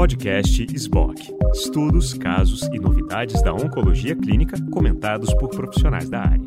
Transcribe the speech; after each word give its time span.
Podcast 0.00 0.64
SBOC. 0.74 1.28
Estudos, 1.52 2.14
casos 2.14 2.62
e 2.72 2.78
novidades 2.80 3.42
da 3.42 3.52
oncologia 3.52 4.16
clínica 4.16 4.56
comentados 4.72 5.34
por 5.34 5.50
profissionais 5.50 6.08
da 6.08 6.20
área. 6.20 6.46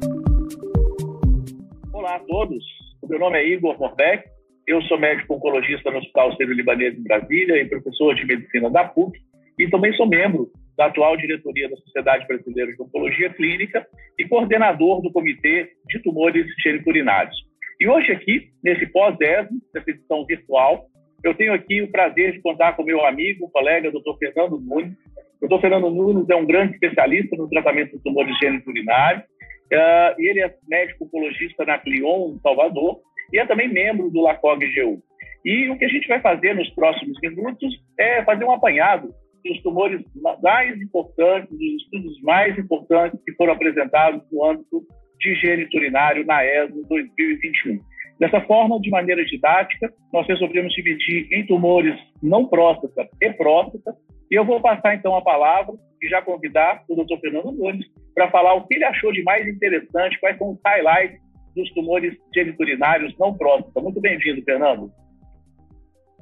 Olá 1.94 2.16
a 2.16 2.20
todos. 2.21 2.66
Meu 3.08 3.20
nome 3.20 3.38
é 3.38 3.47
Igor 3.47 3.78
Morbeck. 3.78 4.28
Eu 4.66 4.81
sou 4.81 5.00
médico 5.00 5.36
oncologista 5.36 5.92
no 5.92 6.00
Hospital 6.00 6.36
Sírio-Libanês 6.36 6.97
em 6.97 7.04
Brasília 7.04 7.62
e 7.62 7.70
professor 7.70 8.16
de 8.16 8.26
medicina 8.26 8.71
da 8.71 8.86
PUC. 8.86 9.20
E 9.60 9.70
também 9.70 9.94
sou 9.94 10.08
membro 10.08 10.50
da 10.76 10.88
atual 10.88 11.16
diretoria 11.16 11.70
da 11.70 11.76
Sociedade 11.76 12.26
Brasileira 12.26 12.74
de 12.74 12.82
Oncologia 12.82 13.30
Clínica 13.36 13.86
e 14.18 14.28
coordenador 14.28 15.00
do 15.04 15.12
Comitê 15.12 15.70
de 15.88 16.02
Tumores 16.02 16.48
Geniturinários. 16.64 17.36
E 17.80 17.88
hoje 17.88 18.14
aqui, 18.14 18.50
nesse 18.64 18.88
pós-ESMO, 18.88 19.62
nessa 19.76 19.92
edição 19.92 20.26
virtual, 20.26 20.88
eu 21.24 21.34
tenho 21.34 21.54
aqui 21.54 21.82
o 21.82 21.92
prazer 21.92 22.34
de 22.34 22.42
contar 22.42 22.74
com 22.74 22.84
meu 22.84 23.06
amigo, 23.06 23.50
colega, 23.50 23.92
doutor 23.92 24.18
Fernando 24.18 24.60
Nunes. 24.60 24.93
O 25.38 25.47
doutor 25.47 25.61
Fernando 25.61 25.89
Nunes 25.89 26.30
é 26.30 26.36
um 26.36 26.46
grande 26.46 26.74
especialista 26.74 27.36
no 27.38 27.50
tratamento 27.50 27.96
de 27.96 28.04
tumores 28.04 28.38
geniturinários. 28.38 29.24
Uh, 29.24 30.16
ele 30.20 30.42
é 30.42 30.54
médico 30.68 31.06
oncologista 31.06 31.66
na 31.66 31.78
Clion, 31.80 32.36
em 32.36 32.39
Salvador, 32.39 33.00
e 33.31 33.39
é 33.39 33.45
também 33.45 33.67
membro 33.67 34.09
do 34.11 34.22
LACOG-GU. 34.22 35.02
E 35.45 35.70
o 35.70 35.78
que 35.78 35.86
a 35.86 35.89
gente 35.89 36.08
vai 36.08 36.22
fazer 36.22 36.53
nos 36.53 36.70
próximos 36.72 37.17
minutos 37.22 37.73
é 37.97 38.23
fazer 38.23 38.45
um 38.45 38.52
apanhado 38.52 39.14
dos 39.44 39.61
tumores 39.61 40.02
mais 40.42 40.81
importantes, 40.81 41.50
dos 41.50 41.83
estudos 41.83 42.22
mais 42.22 42.58
importantes 42.58 43.19
que 43.25 43.33
foram 43.33 43.53
apresentados 43.53 44.22
no 44.31 44.45
âmbito 44.45 44.83
de 45.19 45.36
geniturinário 45.36 46.25
na 46.25 46.45
ESMO 46.45 46.86
2021. 46.88 47.80
Dessa 48.20 48.42
forma, 48.42 48.80
de 48.80 48.90
maneira 48.90 49.23
didática, 49.26 49.92
nós 50.12 50.28
resolvemos 50.28 50.73
dividir 50.73 51.28
em 51.31 51.45
tumores 51.45 52.00
não 52.22 52.45
próstata 52.45 53.08
e 53.22 53.30
próstata. 53.31 53.95
E 54.31 54.36
eu 54.36 54.45
vou 54.45 54.62
passar 54.62 54.95
então 54.95 55.16
a 55.16 55.22
palavra 55.22 55.73
e 56.02 56.08
já 56.08 56.22
convidar 56.22 56.83
o 56.88 56.95
Dr. 56.95 57.20
Fernando 57.20 57.52
Nunes 57.52 57.86
para 58.14 58.30
falar 58.30 58.53
o 58.53 58.67
que 58.67 58.75
ele 58.75 58.86
achou 58.86 59.11
de 59.11 59.23
mais 59.23 59.47
interessante, 59.47 60.20
quais 60.20 60.38
são 60.38 60.52
os 60.52 60.59
highlights 60.66 61.20
dos 61.55 61.70
tumores 61.73 62.16
geniturinários 62.33 63.14
não 63.20 63.33
próstata. 63.33 63.81
Muito 63.81 64.00
bem-vindo, 64.02 64.44
Fernando. 64.44 64.92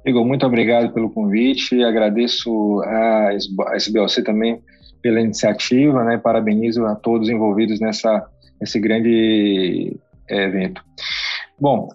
Igor, 0.06 0.26
muito 0.26 0.46
obrigado 0.46 0.94
pelo 0.94 1.12
convite. 1.12 1.84
Agradeço 1.84 2.82
a 2.84 3.34
SBLC 3.76 4.24
também 4.24 4.60
pela 5.02 5.22
iniciativa, 5.22 6.04
né? 6.04 6.18
Parabenizo 6.18 6.86
a 6.86 6.96
todos 6.96 7.30
envolvidos 7.30 7.80
nessa 7.80 8.28
nesse 8.60 8.80
grande 8.80 9.98
é, 10.30 10.44
evento. 10.44 10.84
Bom, 11.62 11.90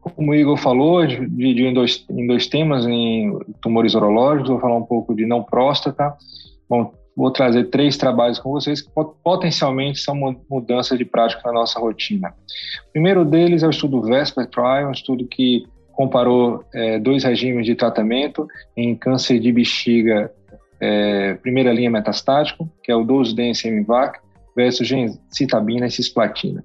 como 0.00 0.32
o 0.32 0.34
Igor 0.34 0.56
falou, 0.56 1.06
dividiu 1.06 1.68
em 1.68 1.72
dois, 1.72 2.04
em 2.10 2.26
dois 2.26 2.48
temas, 2.48 2.84
em 2.84 3.38
tumores 3.62 3.94
urológicos, 3.94 4.50
vou 4.50 4.60
falar 4.60 4.76
um 4.76 4.84
pouco 4.84 5.14
de 5.14 5.24
não 5.24 5.44
próstata. 5.44 6.12
Bom, 6.68 6.92
vou 7.16 7.30
trazer 7.30 7.70
três 7.70 7.96
trabalhos 7.96 8.40
com 8.40 8.50
vocês 8.50 8.82
que 8.82 8.90
potencialmente 9.22 10.00
são 10.00 10.16
mudanças 10.50 10.98
de 10.98 11.04
prática 11.04 11.40
na 11.44 11.52
nossa 11.52 11.78
rotina. 11.78 12.34
O 12.88 12.92
primeiro 12.92 13.24
deles 13.24 13.62
é 13.62 13.66
o 13.68 13.70
estudo 13.70 14.02
Vesper 14.02 14.48
Trial, 14.48 14.88
um 14.88 14.92
estudo 14.92 15.24
que 15.28 15.64
comparou 15.92 16.64
é, 16.74 16.98
dois 16.98 17.22
regimes 17.22 17.64
de 17.64 17.76
tratamento 17.76 18.48
em 18.76 18.96
câncer 18.96 19.38
de 19.38 19.52
bexiga, 19.52 20.32
é, 20.80 21.34
primeira 21.34 21.72
linha 21.72 21.90
metastático, 21.90 22.68
que 22.82 22.90
é 22.90 22.96
o 22.96 23.04
dose 23.04 23.36
dense 23.36 23.70
MVAC, 23.70 24.18
versus 24.56 24.88
gencitabina 24.88 25.86
e 25.86 25.90
cisplatina. 25.92 26.64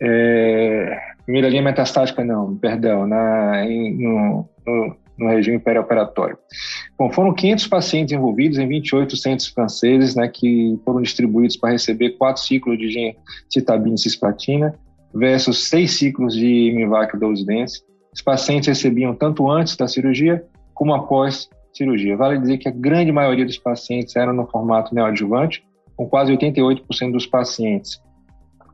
É, 0.00 1.11
primeira 1.32 1.48
linha 1.48 1.62
metastática, 1.62 2.22
não, 2.22 2.54
perdão, 2.58 3.06
na, 3.06 3.64
em, 3.64 3.96
no, 3.96 4.46
no, 4.66 4.96
no, 5.18 5.28
regime 5.28 5.58
perioperatório. 5.58 6.36
Bom, 6.98 7.10
foram 7.10 7.32
500 7.32 7.66
pacientes 7.68 8.12
envolvidos 8.12 8.58
em 8.58 8.68
28 8.68 9.16
centros 9.16 9.48
franceses, 9.48 10.14
né, 10.14 10.28
que 10.28 10.78
foram 10.84 11.00
distribuídos 11.00 11.56
para 11.56 11.70
receber 11.70 12.18
quatro 12.18 12.42
ciclos 12.42 12.76
de 12.76 12.90
gencitabina 12.90 13.94
e 13.94 13.98
cisplatina, 13.98 14.74
versus 15.14 15.68
seis 15.68 15.92
ciclos 15.92 16.34
de 16.34 16.70
Mivac 16.76 17.18
dose 17.18 17.46
dense. 17.46 17.80
Os 18.12 18.20
pacientes 18.20 18.68
recebiam 18.68 19.14
tanto 19.14 19.50
antes 19.50 19.74
da 19.74 19.88
cirurgia 19.88 20.44
como 20.74 20.92
após 20.92 21.48
cirurgia. 21.72 22.14
Vale 22.14 22.38
dizer 22.38 22.58
que 22.58 22.68
a 22.68 22.72
grande 22.72 23.10
maioria 23.10 23.46
dos 23.46 23.56
pacientes 23.56 24.14
eram 24.16 24.34
no 24.34 24.46
formato 24.46 24.94
neoadjuvante, 24.94 25.64
com 25.96 26.06
quase 26.06 26.30
88% 26.30 27.10
dos 27.10 27.24
pacientes 27.24 27.98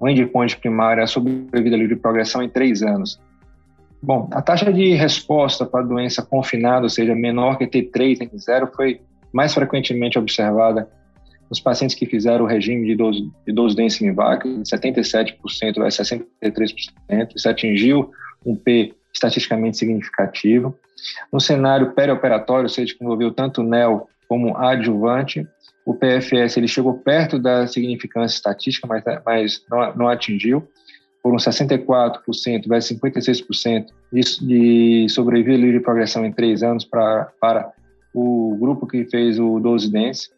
o 0.01 0.09
endpoint 0.09 0.57
primário 0.59 1.01
é 1.01 1.05
a 1.05 1.07
sobrevida 1.07 1.77
livre 1.77 1.95
de 1.95 2.01
progressão 2.01 2.43
em 2.43 2.49
três 2.49 2.83
anos. 2.83 3.21
Bom, 4.03 4.29
a 4.33 4.41
taxa 4.41 4.73
de 4.73 4.95
resposta 4.95 5.67
para 5.67 5.81
a 5.81 5.87
doença 5.87 6.23
confinada, 6.23 6.85
ou 6.85 6.89
seja, 6.89 7.15
menor 7.15 7.59
que 7.59 7.67
T3 7.67 8.31
em 8.33 8.39
zero, 8.39 8.71
foi 8.75 9.01
mais 9.33 9.53
frequentemente 9.53 10.19
observada 10.19 10.89
nos 11.51 11.61
pacientes 11.61 11.97
que 11.97 12.07
fizeram 12.07 12.45
o 12.45 12.49
regime 12.49 12.87
de 12.87 12.95
dose, 12.95 13.31
de 13.47 13.53
dose 13.53 13.75
dense 13.75 14.05
em 14.05 14.13
vaca, 14.13 14.49
77% 14.49 15.35
versus 15.77 16.09
63%, 16.09 16.25
isso 17.35 17.49
atingiu 17.49 18.11
um 18.45 18.55
P 18.55 18.95
estatisticamente 19.13 19.79
significativo. 19.79 20.77
No 21.33 21.41
cenário 21.41 21.93
perioperatório, 21.93 22.65
ou 22.65 22.69
seja, 22.69 22.95
que 22.95 23.03
envolveu 23.03 23.33
tanto 23.33 23.63
NEL 23.63 24.07
como 24.29 24.57
adjuvante, 24.57 25.47
o 25.89 25.95
PFS 25.95 26.59
ele 26.59 26.69
chegou 26.69 26.99
perto 26.99 27.39
da 27.39 27.67
significância 27.67 28.37
estatística, 28.37 28.87
mas, 28.87 29.03
mas 29.25 29.65
não, 29.71 29.97
não 29.97 30.09
atingiu. 30.09 30.69
Foram 31.23 31.39
64% 31.39 32.69
versus 32.69 32.99
56% 32.99 33.87
de, 34.13 34.47
de 34.47 35.09
sobrevivência 35.09 35.63
livre 35.63 35.79
de 35.79 35.85
progressão 35.85 36.27
em 36.27 36.31
três 36.31 36.63
anos 36.63 36.85
pra, 36.85 37.33
para 37.41 37.73
o 38.13 38.55
grupo 38.61 38.87
que 38.87 39.07
fez 39.07 39.41
o 39.41 39.59
12 39.59 39.91
dense. 39.91 40.29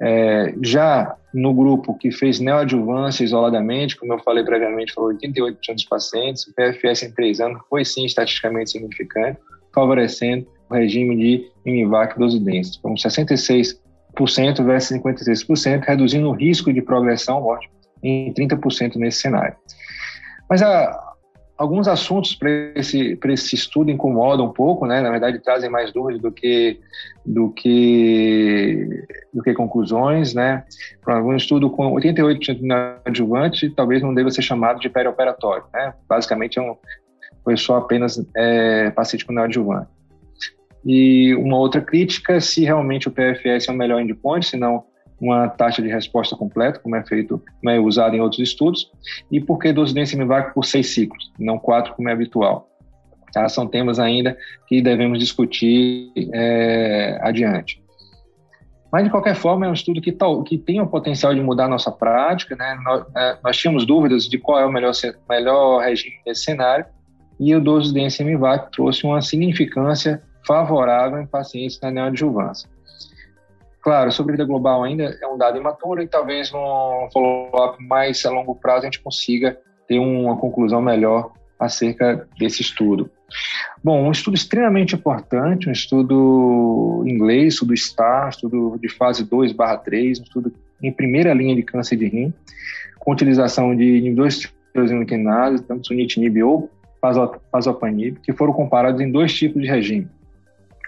É, 0.00 0.54
já 0.62 1.16
no 1.34 1.52
grupo 1.52 1.98
que 1.98 2.12
fez 2.12 2.38
neoadjuvância 2.38 3.24
isoladamente, 3.24 3.96
como 3.96 4.12
eu 4.12 4.20
falei 4.20 4.44
previamente, 4.44 4.92
foram 4.92 5.18
88% 5.18 5.74
dos 5.74 5.84
pacientes, 5.86 6.46
o 6.46 6.54
PFS 6.54 7.02
em 7.02 7.10
três 7.10 7.40
anos 7.40 7.60
foi 7.68 7.84
sim 7.84 8.04
estatisticamente 8.04 8.70
significante, 8.70 9.40
favorecendo 9.74 10.46
o 10.70 10.74
regime 10.74 11.16
de 11.16 11.50
Imivac 11.66 12.16
12 12.16 12.38
dense. 12.38 12.80
Foram 12.80 12.96
66 12.96 13.87
versus 14.64 14.98
56%, 14.98 15.84
reduzindo 15.84 16.28
o 16.28 16.32
risco 16.32 16.72
de 16.72 16.82
progressão 16.82 17.40
morte 17.40 17.70
em 18.02 18.32
30% 18.32 18.96
nesse 18.96 19.20
cenário. 19.20 19.56
Mas 20.48 20.62
há, 20.62 20.84
ah, 20.84 21.08
alguns 21.58 21.88
assuntos 21.88 22.34
para 22.34 22.50
esse, 22.76 23.18
esse 23.22 23.54
estudo 23.54 23.90
incomodam 23.90 24.46
um 24.46 24.52
pouco, 24.52 24.86
né? 24.86 25.00
na 25.00 25.10
verdade 25.10 25.40
trazem 25.40 25.68
mais 25.68 25.92
dúvidas 25.92 26.22
do 26.22 26.30
que, 26.30 26.78
do 27.26 27.50
que, 27.50 29.04
do 29.34 29.42
que 29.42 29.52
conclusões. 29.52 30.32
Né? 30.32 30.64
Para 31.04 31.16
algum 31.16 31.34
estudo 31.34 31.68
com 31.68 31.92
88% 31.94 32.60
de 32.60 32.72
adjuvante, 33.04 33.68
talvez 33.70 34.02
não 34.02 34.14
deva 34.14 34.30
ser 34.30 34.42
chamado 34.42 34.80
de 34.80 34.88
perioperatório. 34.88 35.64
Né? 35.74 35.92
Basicamente, 36.08 36.58
é 36.58 36.62
um, 36.62 36.76
foi 37.44 37.56
só 37.56 37.78
apenas 37.78 38.24
é, 38.36 38.90
paciente 38.90 39.26
com 39.26 39.32
neoadjuvante. 39.32 39.97
E 40.90 41.34
uma 41.34 41.58
outra 41.58 41.82
crítica, 41.82 42.40
se 42.40 42.64
realmente 42.64 43.08
o 43.08 43.10
PFS 43.10 43.68
é 43.68 43.72
o 43.72 43.76
melhor 43.76 44.00
endpoint, 44.00 44.46
se 44.46 44.56
não 44.56 44.84
uma 45.20 45.46
taxa 45.46 45.82
de 45.82 45.88
resposta 45.88 46.34
completa, 46.34 46.78
como 46.78 46.96
é 46.96 47.04
feito, 47.04 47.42
como 47.60 47.70
é 47.70 47.78
usado 47.78 48.16
em 48.16 48.20
outros 48.20 48.40
estudos, 48.40 48.90
e 49.30 49.38
por 49.38 49.58
que 49.58 49.70
MVAC 49.70 50.54
por 50.54 50.64
seis 50.64 50.94
ciclos, 50.94 51.30
não 51.38 51.58
quatro, 51.58 51.92
como 51.94 52.08
é 52.08 52.12
habitual. 52.12 52.70
Tá? 53.34 53.46
São 53.50 53.66
temas 53.66 53.98
ainda 53.98 54.34
que 54.66 54.80
devemos 54.80 55.18
discutir 55.18 56.10
é, 56.32 57.18
adiante. 57.20 57.82
Mas, 58.90 59.04
de 59.04 59.10
qualquer 59.10 59.34
forma, 59.34 59.66
é 59.66 59.68
um 59.68 59.74
estudo 59.74 60.00
que, 60.00 60.10
tal, 60.10 60.42
que 60.42 60.56
tem 60.56 60.80
o 60.80 60.86
potencial 60.86 61.34
de 61.34 61.42
mudar 61.42 61.66
a 61.66 61.68
nossa 61.68 61.92
prática. 61.92 62.56
Né? 62.56 62.78
Nós, 62.82 63.04
é, 63.14 63.36
nós 63.44 63.58
tínhamos 63.58 63.84
dúvidas 63.84 64.26
de 64.26 64.38
qual 64.38 64.58
é 64.58 64.64
o 64.64 64.72
melhor, 64.72 64.92
melhor 65.28 65.80
regime 65.80 66.16
nesse 66.24 66.44
cenário, 66.44 66.86
e 67.38 67.54
o 67.54 67.60
dose 67.60 67.92
densa 67.92 68.24
MVAC 68.24 68.72
trouxe 68.72 69.04
uma 69.04 69.20
significância 69.20 70.22
favorável 70.48 71.20
em 71.20 71.26
pacientes 71.26 71.78
na 71.82 71.90
neoadjuvância. 71.90 72.70
Claro, 73.82 74.10
sobrevida 74.10 74.46
global 74.46 74.82
ainda 74.82 75.16
é 75.22 75.26
um 75.26 75.36
dado 75.36 75.58
imaturo 75.58 76.02
e 76.02 76.08
talvez 76.08 76.50
num 76.50 77.08
follow-up 77.12 77.82
mais 77.84 78.24
a 78.24 78.30
longo 78.30 78.54
prazo 78.54 78.80
a 78.80 78.84
gente 78.86 79.00
consiga 79.00 79.58
ter 79.86 79.98
uma 79.98 80.36
conclusão 80.38 80.80
melhor 80.80 81.32
acerca 81.60 82.26
desse 82.38 82.62
estudo. 82.62 83.10
Bom, 83.84 84.06
um 84.06 84.10
estudo 84.10 84.34
extremamente 84.34 84.94
importante, 84.94 85.68
um 85.68 85.72
estudo 85.72 87.04
inglês, 87.06 87.54
estudo 87.54 87.76
STAR, 87.76 88.30
estudo 88.30 88.78
de 88.80 88.88
fase 88.88 89.24
2 89.24 89.52
barra 89.52 89.76
3, 89.76 90.20
um 90.20 90.22
estudo 90.22 90.52
em 90.82 90.90
primeira 90.90 91.34
linha 91.34 91.54
de 91.54 91.62
câncer 91.62 91.96
de 91.96 92.08
rim, 92.08 92.32
com 92.98 93.12
utilização 93.12 93.76
de 93.76 93.84
inibidores 93.84 94.40
de 94.40 95.62
tanto 95.66 95.86
sunitinib 95.86 96.42
ou 96.42 96.70
pazopanib, 97.50 98.18
que 98.20 98.32
foram 98.32 98.52
comparados 98.52 99.00
em 99.00 99.10
dois 99.10 99.32
tipos 99.34 99.60
de 99.62 99.68
regime 99.68 100.08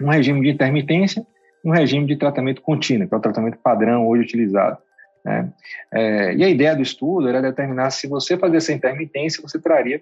um 0.01 0.09
regime 0.09 0.41
de 0.41 0.49
intermitência 0.49 1.25
e 1.63 1.69
um 1.69 1.73
regime 1.73 2.05
de 2.05 2.15
tratamento 2.15 2.61
contínuo, 2.61 3.07
que 3.07 3.13
é 3.13 3.17
o 3.17 3.21
tratamento 3.21 3.57
padrão 3.57 4.07
hoje 4.07 4.23
utilizado. 4.23 4.77
Né? 5.23 5.51
É, 5.93 6.35
e 6.35 6.43
a 6.43 6.49
ideia 6.49 6.75
do 6.75 6.81
estudo 6.81 7.27
era 7.27 7.41
determinar 7.41 7.91
se 7.91 8.07
você 8.07 8.37
fazer 8.37 8.57
essa 8.57 8.73
intermitência, 8.73 9.41
você 9.41 9.59
traria 9.59 10.01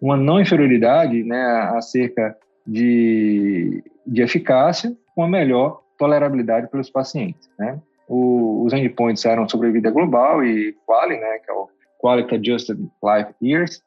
uma 0.00 0.16
não 0.16 0.40
inferioridade 0.40 1.22
né, 1.22 1.42
acerca 1.74 2.36
de, 2.66 3.82
de 4.06 4.22
eficácia 4.22 4.92
com 5.14 5.22
a 5.22 5.28
melhor 5.28 5.82
tolerabilidade 5.98 6.68
pelos 6.68 6.90
pacientes, 6.90 7.48
né? 7.58 7.78
O, 8.06 8.64
os 8.64 8.72
endpoints 8.72 9.24
eram 9.24 9.48
sobrevida 9.48 9.90
global 9.90 10.44
e 10.44 10.76
QALY, 10.86 11.18
né, 11.18 11.38
que 11.38 11.50
é 11.50 11.54
o 11.54 11.68
Quality 11.98 12.34
Adjusted 12.34 12.78
Life 12.78 13.34
Years, 13.42 13.82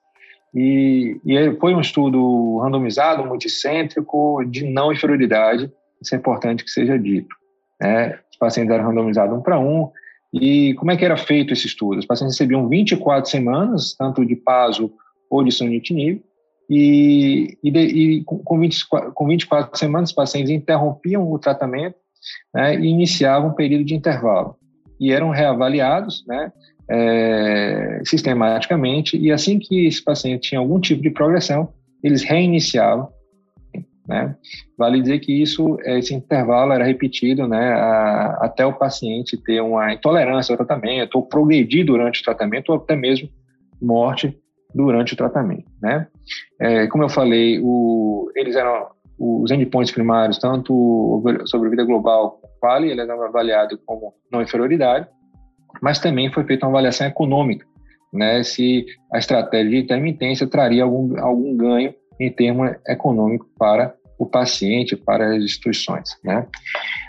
e, 0.53 1.19
e 1.25 1.55
foi 1.59 1.73
um 1.73 1.81
estudo 1.81 2.59
randomizado, 2.59 3.25
multicêntrico, 3.25 4.43
de 4.45 4.65
não 4.65 4.91
inferioridade, 4.91 5.71
isso 6.01 6.15
é 6.15 6.17
importante 6.17 6.63
que 6.63 6.69
seja 6.69 6.97
dito. 6.97 7.35
Né? 7.81 8.19
Os 8.31 8.37
pacientes 8.37 8.73
eram 8.73 8.85
randomizados 8.85 9.37
um 9.37 9.41
para 9.41 9.59
um, 9.59 9.91
e 10.33 10.73
como 10.75 10.91
é 10.91 10.97
que 10.97 11.05
era 11.05 11.17
feito 11.17 11.53
esse 11.53 11.67
estudo? 11.67 11.99
Os 11.99 12.05
pacientes 12.05 12.35
recebiam 12.35 12.67
24 12.67 13.29
semanas, 13.29 13.95
tanto 13.97 14.25
de 14.25 14.35
PASO 14.35 14.91
ou 15.29 15.43
de 15.43 15.51
sunitinib, 15.51 16.21
e, 16.69 17.57
e, 17.63 17.69
e 17.69 18.23
com, 18.23 18.59
20, 18.59 18.87
com 19.13 19.27
24 19.27 19.77
semanas, 19.77 20.09
os 20.09 20.15
pacientes 20.15 20.51
interrompiam 20.51 21.31
o 21.31 21.39
tratamento 21.39 21.95
né, 22.53 22.75
e 22.75 22.87
iniciavam 22.87 23.49
um 23.49 23.53
período 23.53 23.85
de 23.85 23.95
intervalo. 23.95 24.55
E 24.99 25.11
eram 25.11 25.29
reavaliados 25.29 26.25
né, 26.27 26.51
é, 26.89 28.01
sistematicamente, 28.05 29.17
e 29.17 29.31
assim 29.31 29.59
que 29.59 29.87
esse 29.87 30.03
paciente 30.03 30.49
tinha 30.49 30.59
algum 30.59 30.79
tipo 30.79 31.01
de 31.01 31.09
progressão, 31.09 31.73
eles 32.03 32.23
reiniciavam. 32.23 33.09
Né? 34.07 34.35
Vale 34.77 35.01
dizer 35.01 35.19
que 35.19 35.33
isso, 35.33 35.77
esse 35.81 36.13
intervalo 36.13 36.71
era 36.71 36.85
repetido 36.85 37.45
né, 37.45 37.73
a, 37.73 38.37
até 38.41 38.65
o 38.65 38.71
paciente 38.71 39.41
ter 39.43 39.61
uma 39.61 39.93
intolerância 39.93 40.53
ao 40.53 40.57
tratamento, 40.57 41.15
ou 41.15 41.25
progredir 41.25 41.85
durante 41.85 42.21
o 42.21 42.23
tratamento, 42.23 42.69
ou 42.69 42.77
até 42.77 42.95
mesmo 42.95 43.29
morte 43.81 44.37
durante 44.73 45.13
o 45.13 45.17
tratamento. 45.17 45.69
Né? 45.81 46.07
É, 46.59 46.87
como 46.87 47.03
eu 47.03 47.09
falei, 47.09 47.59
o, 47.61 48.31
eles 48.35 48.55
eram 48.55 48.87
os 49.19 49.49
endpoints 49.51 49.91
primários, 49.91 50.37
tanto 50.37 51.21
sobre 51.45 51.69
vida 51.69 51.83
global 51.83 52.39
quali, 52.59 52.89
ele 52.89 53.01
era 53.01 53.13
avaliado 53.13 53.77
como 53.85 54.13
não 54.31 54.41
inferioridade, 54.41 55.07
mas 55.81 55.99
também 55.99 56.31
foi 56.31 56.43
feita 56.43 56.65
uma 56.65 56.71
avaliação 56.71 57.07
econômica, 57.07 57.65
né, 58.13 58.43
se 58.43 58.85
a 59.11 59.17
estratégia 59.17 59.69
de 59.69 59.77
intermitência 59.77 60.47
traria 60.47 60.83
algum, 60.83 61.19
algum 61.19 61.55
ganho 61.55 61.93
em 62.19 62.31
termos 62.31 62.71
econômicos 62.87 63.47
para 63.57 63.93
o 64.17 64.25
paciente, 64.25 64.95
para 64.95 65.35
as 65.35 65.43
instituições. 65.43 66.17
Né. 66.23 66.45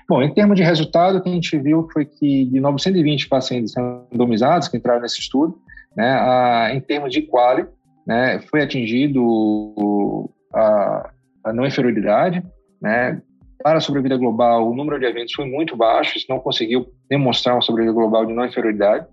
Bom, 0.09 0.23
em 0.23 0.33
termos 0.33 0.57
de 0.57 0.63
resultado, 0.63 1.19
o 1.19 1.23
que 1.23 1.29
a 1.29 1.33
gente 1.33 1.57
viu 1.59 1.89
foi 1.93 2.05
que 2.05 2.45
de 2.47 2.61
920 2.61 3.29
pacientes 3.29 3.75
randomizados 3.77 4.69
que 4.69 4.77
entraram 4.77 5.01
nesse 5.01 5.21
estudo, 5.21 5.59
né, 5.97 6.11
a, 6.11 6.71
em 6.75 6.81
termos 6.81 7.13
de 7.13 7.23
quali, 7.23 7.67
né, 8.07 8.41
foi 8.51 8.63
atingido 8.63 10.31
a, 10.55 11.11
a 11.45 11.53
não 11.53 11.67
inferioridade, 11.67 12.43
né, 12.81 13.21
para 13.63 13.79
a 13.79 13.81
sobrevida 13.81 14.17
global, 14.17 14.69
o 14.69 14.75
número 14.75 14.99
de 14.99 15.07
eventos 15.07 15.35
foi 15.35 15.47
muito 15.47 15.77
baixo, 15.77 16.17
isso 16.17 16.27
não 16.29 16.39
conseguiu 16.39 16.87
demonstrar 17.09 17.55
uma 17.55 17.63
sobrevida 17.63 17.95
global 17.95 18.25
de 18.25 18.33
não 18.33 18.47
inferioridade. 18.47 19.07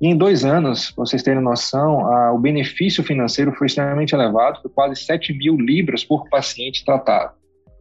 E 0.00 0.08
em 0.08 0.16
dois 0.16 0.44
anos, 0.44 0.90
para 0.90 1.06
vocês 1.06 1.22
terem 1.22 1.40
noção, 1.40 2.06
a, 2.12 2.32
o 2.32 2.38
benefício 2.38 3.04
financeiro 3.04 3.52
foi 3.52 3.68
extremamente 3.68 4.14
elevado, 4.14 4.60
foi 4.60 4.70
quase 4.70 4.96
7 4.96 5.32
mil 5.32 5.56
libras 5.56 6.04
por 6.04 6.28
paciente 6.28 6.84
tratado. 6.84 7.34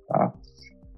Tá? 0.07 0.31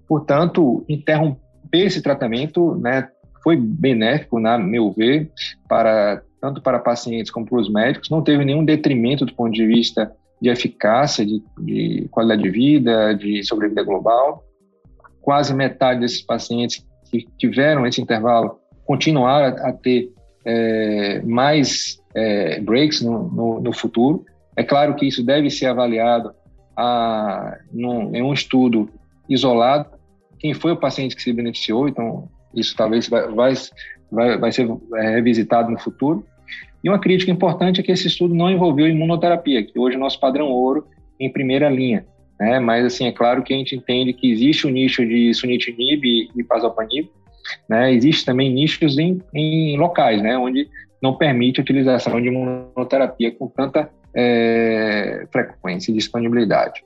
Portanto, 0.08 0.84
interromper 0.88 1.40
esse 1.74 2.02
tratamento 2.02 2.76
né, 2.76 3.10
foi 3.42 3.56
benéfico, 3.56 4.40
na 4.40 4.58
meu 4.58 4.92
ver, 4.92 5.32
para 5.68 6.22
tanto 6.42 6.62
para 6.62 6.78
pacientes 6.78 7.32
como 7.32 7.46
para 7.46 7.58
os 7.58 7.72
médicos, 7.72 8.10
não 8.10 8.22
teve 8.22 8.44
nenhum 8.44 8.66
detrimento 8.66 9.26
do 9.26 9.34
ponto 9.34 9.54
de 9.54 9.66
vista 9.66 10.14
de 10.42 10.50
eficácia, 10.50 11.26
de, 11.26 11.42
de 11.60 12.08
qualidade 12.12 12.44
de 12.44 12.50
vida, 12.50 13.14
de 13.14 13.44
sobrevida 13.44 13.84
global. 13.84 14.44
Quase 15.22 15.54
metade 15.54 16.02
desses 16.02 16.22
pacientes 16.22 16.86
que 17.10 17.28
tiveram 17.38 17.86
esse 17.86 18.02
intervalo 18.02 18.60
continuaram 18.86 19.58
a, 19.58 19.70
a 19.70 19.74
ter 19.74 20.12
é, 20.46 21.22
mais 21.22 22.02
é, 22.14 22.60
breaks 22.60 23.02
no, 23.02 23.30
no, 23.30 23.62
no, 23.62 23.74
futuro. 23.74 24.26
É 24.56 24.64
claro 24.64 24.96
que 24.96 25.08
isso 25.08 25.24
deve 25.24 25.50
ser 25.50 25.68
avaliado 25.68 26.34
a, 26.76 27.58
num, 27.72 28.14
em 28.16 28.22
um 28.22 28.34
estudo 28.34 28.90
isolado. 29.30 29.90
Quem 30.40 30.54
foi 30.54 30.72
o 30.72 30.78
paciente 30.78 31.16
que 31.16 31.22
se 31.22 31.32
beneficiou, 31.32 31.88
então 31.88 32.30
isso 32.54 32.76
talvez 32.76 33.08
vai, 33.08 33.54
vai, 34.12 34.38
vai 34.38 34.52
ser 34.52 34.70
é, 34.96 35.10
revisitado 35.12 35.72
no 35.72 35.80
futuro. 35.80 36.26
E 36.84 36.90
uma 36.90 37.00
crítica 37.00 37.32
importante 37.32 37.80
é 37.80 37.84
que 37.84 37.92
esse 37.92 38.08
estudo 38.08 38.36
não 38.36 38.52
envolveu 38.52 38.88
imunoterapia, 38.88 39.64
que 39.64 39.80
hoje 39.80 39.96
é 39.96 39.98
o 39.98 40.02
nosso 40.02 40.20
padrão 40.20 40.48
ouro 40.48 40.86
em 41.20 41.32
primeira 41.32 41.70
linha. 41.70 42.06
Né? 42.40 42.60
Mas, 42.60 42.86
assim, 42.86 43.08
é 43.08 43.12
claro 43.12 43.42
que 43.42 43.54
a 43.54 43.58
gente 43.58 43.76
entende 43.76 44.14
que 44.14 44.32
existe 44.32 44.68
o 44.68 44.70
nicho 44.70 45.06
de 45.06 45.34
sunitinib 45.34 46.04
e, 46.04 46.30
e 46.36 46.44
pazopanib, 46.44 47.10
né? 47.70 47.94
Existe 47.94 48.26
também 48.26 48.52
nichos 48.52 48.98
em, 48.98 49.22
em 49.34 49.78
locais, 49.78 50.22
né? 50.22 50.38
Onde 50.38 50.68
não 51.02 51.16
permite 51.16 51.60
a 51.60 51.64
utilização 51.64 52.22
de 52.22 52.28
imunoterapia 52.30 53.32
com 53.32 53.48
tanta 53.48 53.90
é, 54.16 55.28
frequência 55.32 55.92
e 55.92 55.96
disponibilidade. 55.96 56.84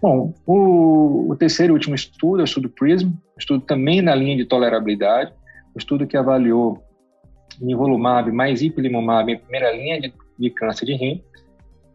Bom, 0.00 0.32
o, 0.46 1.30
o, 1.30 1.36
terceiro 1.36 1.72
e 1.72 1.74
último 1.74 1.94
estudo 1.94 2.38
é 2.38 2.42
o 2.42 2.44
estudo 2.44 2.70
PRISM, 2.70 3.12
estudo 3.36 3.64
também 3.64 4.00
na 4.00 4.14
linha 4.14 4.36
de 4.36 4.44
tolerabilidade, 4.44 5.32
o 5.74 5.78
estudo 5.78 6.06
que 6.06 6.16
avaliou 6.16 6.82
nivolumab 7.60 8.30
mais 8.32 8.62
ipilimumab 8.62 9.30
em 9.30 9.38
primeira 9.38 9.72
linha 9.72 10.00
de, 10.00 10.12
de 10.38 10.50
câncer 10.50 10.86
de 10.86 10.94
rim 10.94 11.22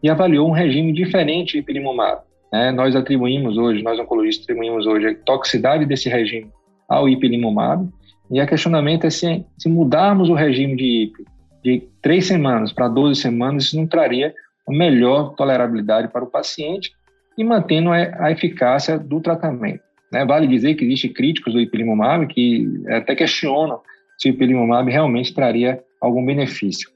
e 0.02 0.08
avaliou 0.08 0.48
um 0.48 0.52
regime 0.52 0.92
diferente 0.92 1.52
de 1.52 1.58
ipilimumab. 1.58 2.22
Né? 2.52 2.70
Nós 2.70 2.94
atribuímos 2.94 3.56
hoje, 3.56 3.82
nós 3.82 3.98
oncologistas 3.98 4.44
atribuímos 4.44 4.86
hoje 4.86 5.08
a 5.08 5.14
toxicidade 5.14 5.84
desse 5.84 6.08
regime 6.08 6.50
ao 6.88 7.08
ipilimumab 7.08 7.88
e 8.30 8.40
a 8.40 8.46
questionamento 8.46 9.06
é 9.06 9.10
se, 9.10 9.44
se 9.58 9.68
mudarmos 9.68 10.28
o 10.28 10.34
regime 10.34 10.76
de 10.76 11.02
IP 11.04 11.24
de 11.62 11.82
três 12.00 12.26
semanas 12.26 12.72
para 12.72 12.86
12 12.86 13.20
semanas, 13.20 13.64
isso 13.64 13.76
não 13.76 13.88
traria 13.88 14.32
melhor 14.68 15.34
tolerabilidade 15.34 16.08
para 16.08 16.24
o 16.24 16.30
paciente 16.30 16.92
e 17.36 17.42
mantendo 17.42 17.90
a, 17.90 17.96
a 18.26 18.30
eficácia 18.30 18.98
do 18.98 19.20
tratamento. 19.20 19.82
Né? 20.12 20.24
Vale 20.24 20.46
dizer 20.46 20.74
que 20.74 20.84
existem 20.84 21.12
críticos 21.12 21.52
do 21.52 21.60
ipilimumab 21.60 22.26
que 22.28 22.66
até 22.88 23.14
questionam 23.16 23.80
se 24.18 24.28
o 24.28 24.30
ipilimumab 24.30 24.90
realmente 24.90 25.34
traria 25.34 25.82
algum 26.00 26.24
benefício. 26.24 26.90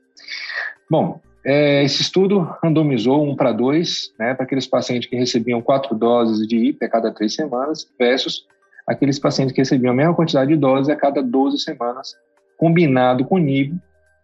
Bom, 0.90 1.20
é, 1.44 1.82
esse 1.84 2.02
estudo 2.02 2.40
randomizou 2.62 3.24
um 3.26 3.34
para 3.34 3.52
dois, 3.52 4.12
né, 4.18 4.34
para 4.34 4.44
aqueles 4.44 4.66
pacientes 4.66 5.08
que 5.08 5.16
recebiam 5.16 5.62
quatro 5.62 5.94
doses 5.94 6.46
de 6.46 6.56
IP 6.56 6.84
a 6.84 6.88
cada 6.88 7.12
três 7.12 7.34
semanas, 7.34 7.86
versus 7.98 8.46
aqueles 8.86 9.18
pacientes 9.18 9.54
que 9.54 9.60
recebiam 9.60 9.92
a 9.92 9.96
mesma 9.96 10.14
quantidade 10.14 10.50
de 10.50 10.56
doses 10.56 10.88
a 10.88 10.96
cada 10.96 11.22
12 11.22 11.58
semanas, 11.58 12.14
combinado 12.58 13.24
com 13.24 13.38
NIB 13.38 13.74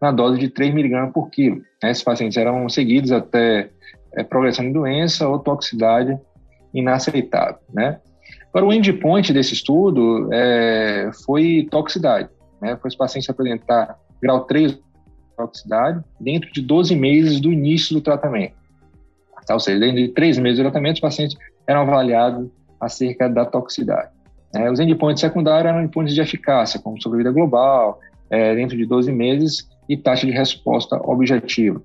na 0.00 0.12
dose 0.12 0.38
de 0.38 0.48
3 0.48 0.74
mg 0.74 1.12
por 1.12 1.30
quilo. 1.30 1.62
Né, 1.82 1.90
esses 1.90 2.02
pacientes 2.02 2.36
eram 2.36 2.68
seguidos 2.68 3.12
até 3.12 3.70
é, 4.14 4.22
progressão 4.22 4.66
de 4.66 4.72
doença 4.72 5.26
ou 5.26 5.38
toxicidade 5.38 6.18
inaceitável. 6.74 7.58
Né? 7.72 7.98
Agora, 8.48 8.66
o 8.66 8.72
endpoint 8.72 9.32
desse 9.32 9.54
estudo 9.54 10.28
é, 10.32 11.10
foi 11.24 11.66
toxicidade 11.70 12.28
né, 12.60 12.78
os 12.84 12.96
pacientes 12.96 13.28
apresentar 13.28 13.98
grau 14.20 14.44
3 14.44 14.72
de 14.72 14.82
toxicidade 15.36 16.02
dentro 16.20 16.50
de 16.52 16.62
12 16.62 16.94
meses 16.96 17.40
do 17.40 17.52
início 17.52 17.94
do 17.94 18.00
tratamento. 18.00 18.54
Tá? 19.46 19.54
Ou 19.54 19.60
seja, 19.60 19.78
dentro 19.78 19.96
de 19.96 20.08
3 20.08 20.38
meses 20.38 20.58
do 20.58 20.62
tratamento, 20.62 20.96
os 20.96 21.00
pacientes 21.00 21.36
eram 21.66 21.82
avaliados 21.82 22.48
acerca 22.80 23.28
da 23.28 23.44
toxicidade. 23.44 24.10
É, 24.54 24.70
os 24.70 24.80
endpoints 24.80 25.20
secundários 25.20 25.70
eram 25.70 25.82
endpoints 25.82 26.14
de 26.14 26.20
eficácia, 26.20 26.80
como 26.80 27.00
sobrevida 27.00 27.30
global, 27.30 28.00
é, 28.30 28.54
dentro 28.54 28.76
de 28.76 28.86
12 28.86 29.12
meses, 29.12 29.68
e 29.88 29.96
taxa 29.96 30.26
de 30.26 30.32
resposta 30.32 30.96
objetiva. 30.96 31.80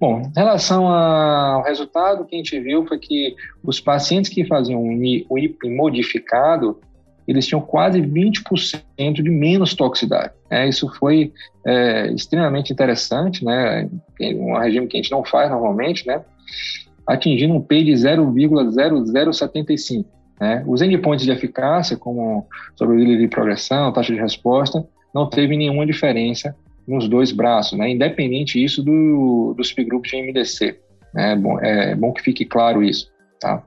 Bom, 0.00 0.22
em 0.22 0.38
relação 0.38 0.88
ao 0.88 1.62
resultado, 1.62 2.22
o 2.22 2.24
que 2.24 2.34
a 2.34 2.38
gente 2.38 2.58
viu 2.60 2.86
foi 2.86 2.98
que 2.98 3.34
os 3.62 3.80
pacientes 3.80 4.30
que 4.30 4.44
faziam 4.44 4.82
o 5.28 5.38
IP 5.38 5.68
modificado, 5.70 6.80
eles 7.26 7.46
tinham 7.46 7.60
quase 7.60 8.00
20% 8.00 9.22
de 9.22 9.30
menos 9.30 9.74
toxicidade. 9.74 10.32
É, 10.50 10.68
isso 10.68 10.88
foi 10.98 11.32
é, 11.66 12.12
extremamente 12.12 12.72
interessante, 12.72 13.44
né? 13.44 13.88
um 14.20 14.56
regime 14.58 14.86
que 14.86 14.96
a 14.96 15.02
gente 15.02 15.10
não 15.10 15.24
faz 15.24 15.50
normalmente, 15.50 16.06
né? 16.06 16.22
atingindo 17.06 17.54
um 17.54 17.60
P 17.60 17.84
de 17.84 17.92
0,0075. 17.92 20.04
Né? 20.40 20.64
Os 20.66 20.82
endpoints 20.82 21.24
de 21.24 21.32
eficácia, 21.32 21.96
como 21.96 22.46
sobrevida 22.76 23.16
de 23.16 23.28
progressão, 23.28 23.92
taxa 23.92 24.12
de 24.12 24.20
resposta, 24.20 24.84
não 25.14 25.28
teve 25.28 25.56
nenhuma 25.56 25.86
diferença 25.86 26.54
nos 26.86 27.08
dois 27.08 27.32
braços, 27.32 27.78
né? 27.78 27.90
independente 27.90 28.62
isso 28.62 28.82
do, 28.82 29.54
dos 29.56 29.68
subgrupos 29.68 30.10
de 30.10 30.20
MDC. 30.20 30.78
Né? 31.14 31.36
Bom, 31.36 31.58
é 31.60 31.94
bom 31.94 32.12
que 32.12 32.22
fique 32.22 32.44
claro 32.44 32.82
isso. 32.82 33.10
Tá? 33.40 33.62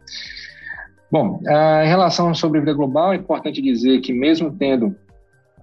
Bom, 1.12 1.40
em 1.84 1.88
relação 1.88 2.30
à 2.30 2.34
sobrevida 2.34 2.74
global, 2.74 3.14
é 3.14 3.16
importante 3.16 3.62
dizer 3.62 4.02
que 4.02 4.12
mesmo 4.12 4.52
tendo 4.52 4.96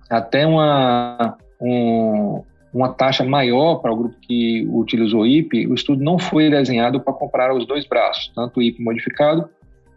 até 0.08 0.46
uma, 0.46 1.36
um, 1.60 2.42
uma 2.72 2.88
taxa 2.92 3.24
maior 3.24 3.76
para 3.76 3.92
o 3.92 3.96
grupo 3.96 4.16
que 4.22 4.66
utilizou 4.70 5.22
o 5.22 5.26
IP, 5.26 5.66
o 5.66 5.74
estudo 5.74 6.02
não 6.02 6.18
foi 6.18 6.50
desenhado 6.50 7.00
para 7.00 7.12
comparar 7.12 7.54
os 7.54 7.66
dois 7.66 7.86
braços, 7.86 8.32
tanto 8.34 8.58
o 8.58 8.62
IP 8.62 8.82
modificado 8.82 9.48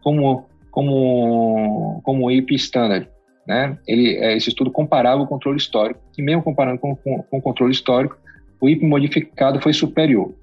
como, 0.02 0.46
como, 0.70 2.02
como 2.04 2.26
o 2.26 2.32
IP 2.32 2.56
standard. 2.56 3.10
Né? 3.48 3.78
Ele, 3.88 4.18
é, 4.18 4.36
esse 4.36 4.50
estudo 4.50 4.70
comparava 4.70 5.22
o 5.22 5.28
controle 5.28 5.58
histórico, 5.58 6.02
e 6.18 6.22
mesmo 6.22 6.44
comparando 6.44 6.80
com, 6.80 6.96
com, 6.96 7.24
com 7.24 7.38
o 7.38 7.42
controle 7.42 7.72
histórico, 7.72 8.18
o 8.60 8.68
IP 8.68 8.86
modificado 8.86 9.62
foi 9.62 9.72
superior. 9.74 10.34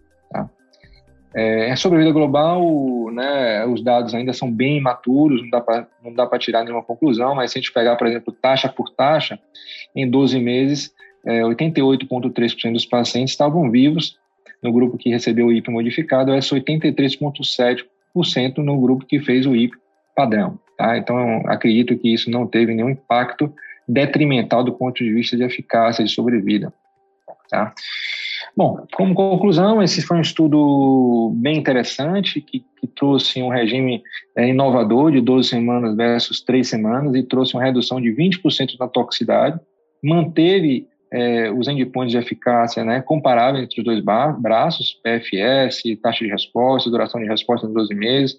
É, 1.35 1.75
sobre 1.75 1.99
a 1.99 2.03
vida 2.03 2.13
global, 2.13 3.11
né, 3.11 3.67
os 3.67 3.83
dados 3.83 4.15
ainda 4.15 4.33
são 4.33 4.51
bem 4.51 4.79
imaturos, 4.79 5.43
não 5.43 6.15
dá 6.15 6.27
para 6.27 6.39
tirar 6.39 6.63
nenhuma 6.63 6.83
conclusão, 6.83 7.35
mas 7.35 7.51
se 7.51 7.59
a 7.59 7.61
gente 7.61 7.73
pegar, 7.73 7.97
por 7.97 8.07
exemplo, 8.07 8.33
taxa 8.33 8.69
por 8.69 8.89
taxa, 8.91 9.39
em 9.97 10.09
12 10.09 10.39
meses, 10.39 10.95
é, 11.27 11.43
88,3% 11.43 12.73
dos 12.73 12.87
pacientes 12.87 13.33
estavam 13.33 13.69
vivos 13.71 14.17
no 14.63 14.73
grupo 14.73 14.97
que 14.97 15.11
recebeu 15.11 15.47
o 15.47 15.53
IP 15.53 15.71
modificado, 15.71 16.33
essa 16.33 16.55
83,7% 16.55 18.59
no 18.59 18.81
grupo 18.81 19.05
que 19.05 19.19
fez 19.19 19.45
o 19.45 19.57
IP 19.57 19.77
padrão. 20.15 20.59
Tá? 20.79 20.97
Então, 20.97 21.43
acredito 21.47 21.99
que 21.99 22.15
isso 22.15 22.31
não 22.31 22.47
teve 22.47 22.75
nenhum 22.75 22.91
impacto 22.91 23.53
detrimental 23.89 24.63
do 24.63 24.73
ponto 24.73 25.03
de 25.03 25.13
vista 25.13 25.37
de 25.37 25.43
eficácia 25.43 26.05
de 26.05 26.11
sobrevida. 26.11 26.73
Tá? 27.49 27.75
Bom, 28.57 28.87
como 28.95 29.15
conclusão, 29.15 29.83
esse 29.83 30.03
foi 30.03 30.17
um 30.17 30.23
estudo 30.23 31.33
bem 31.37 31.59
interessante, 31.59 32.41
que, 32.41 32.65
que 32.81 32.87
trouxe 32.87 33.43
um 33.43 33.49
regime 33.49 34.03
é, 34.37 34.49
inovador 34.49 35.11
de 35.13 35.21
12 35.21 35.49
semanas 35.49 35.97
versus 35.97 36.41
3 36.41 36.67
semanas 36.67 37.15
e 37.15 37.23
trouxe 37.23 37.55
uma 37.55 37.65
redução 37.65 38.01
de 38.01 38.11
20% 38.11 38.79
na 38.79 38.89
toxicidade, 38.89 39.61
manteve 40.03 40.87
é, 41.13 41.51
os 41.51 41.69
endpoints 41.69 42.13
de 42.13 42.19
eficácia 42.19 42.85
né, 42.85 43.01
comparáveis 43.01 43.65
entre 43.65 43.81
os 43.81 43.85
dois 43.85 44.03
braços, 44.03 45.01
PFS, 45.03 45.83
taxa 46.03 46.25
de 46.25 46.31
resposta, 46.31 46.91
duração 46.91 47.21
de 47.21 47.27
resposta 47.29 47.67
em 47.67 47.73
12 47.73 47.95
meses 47.95 48.37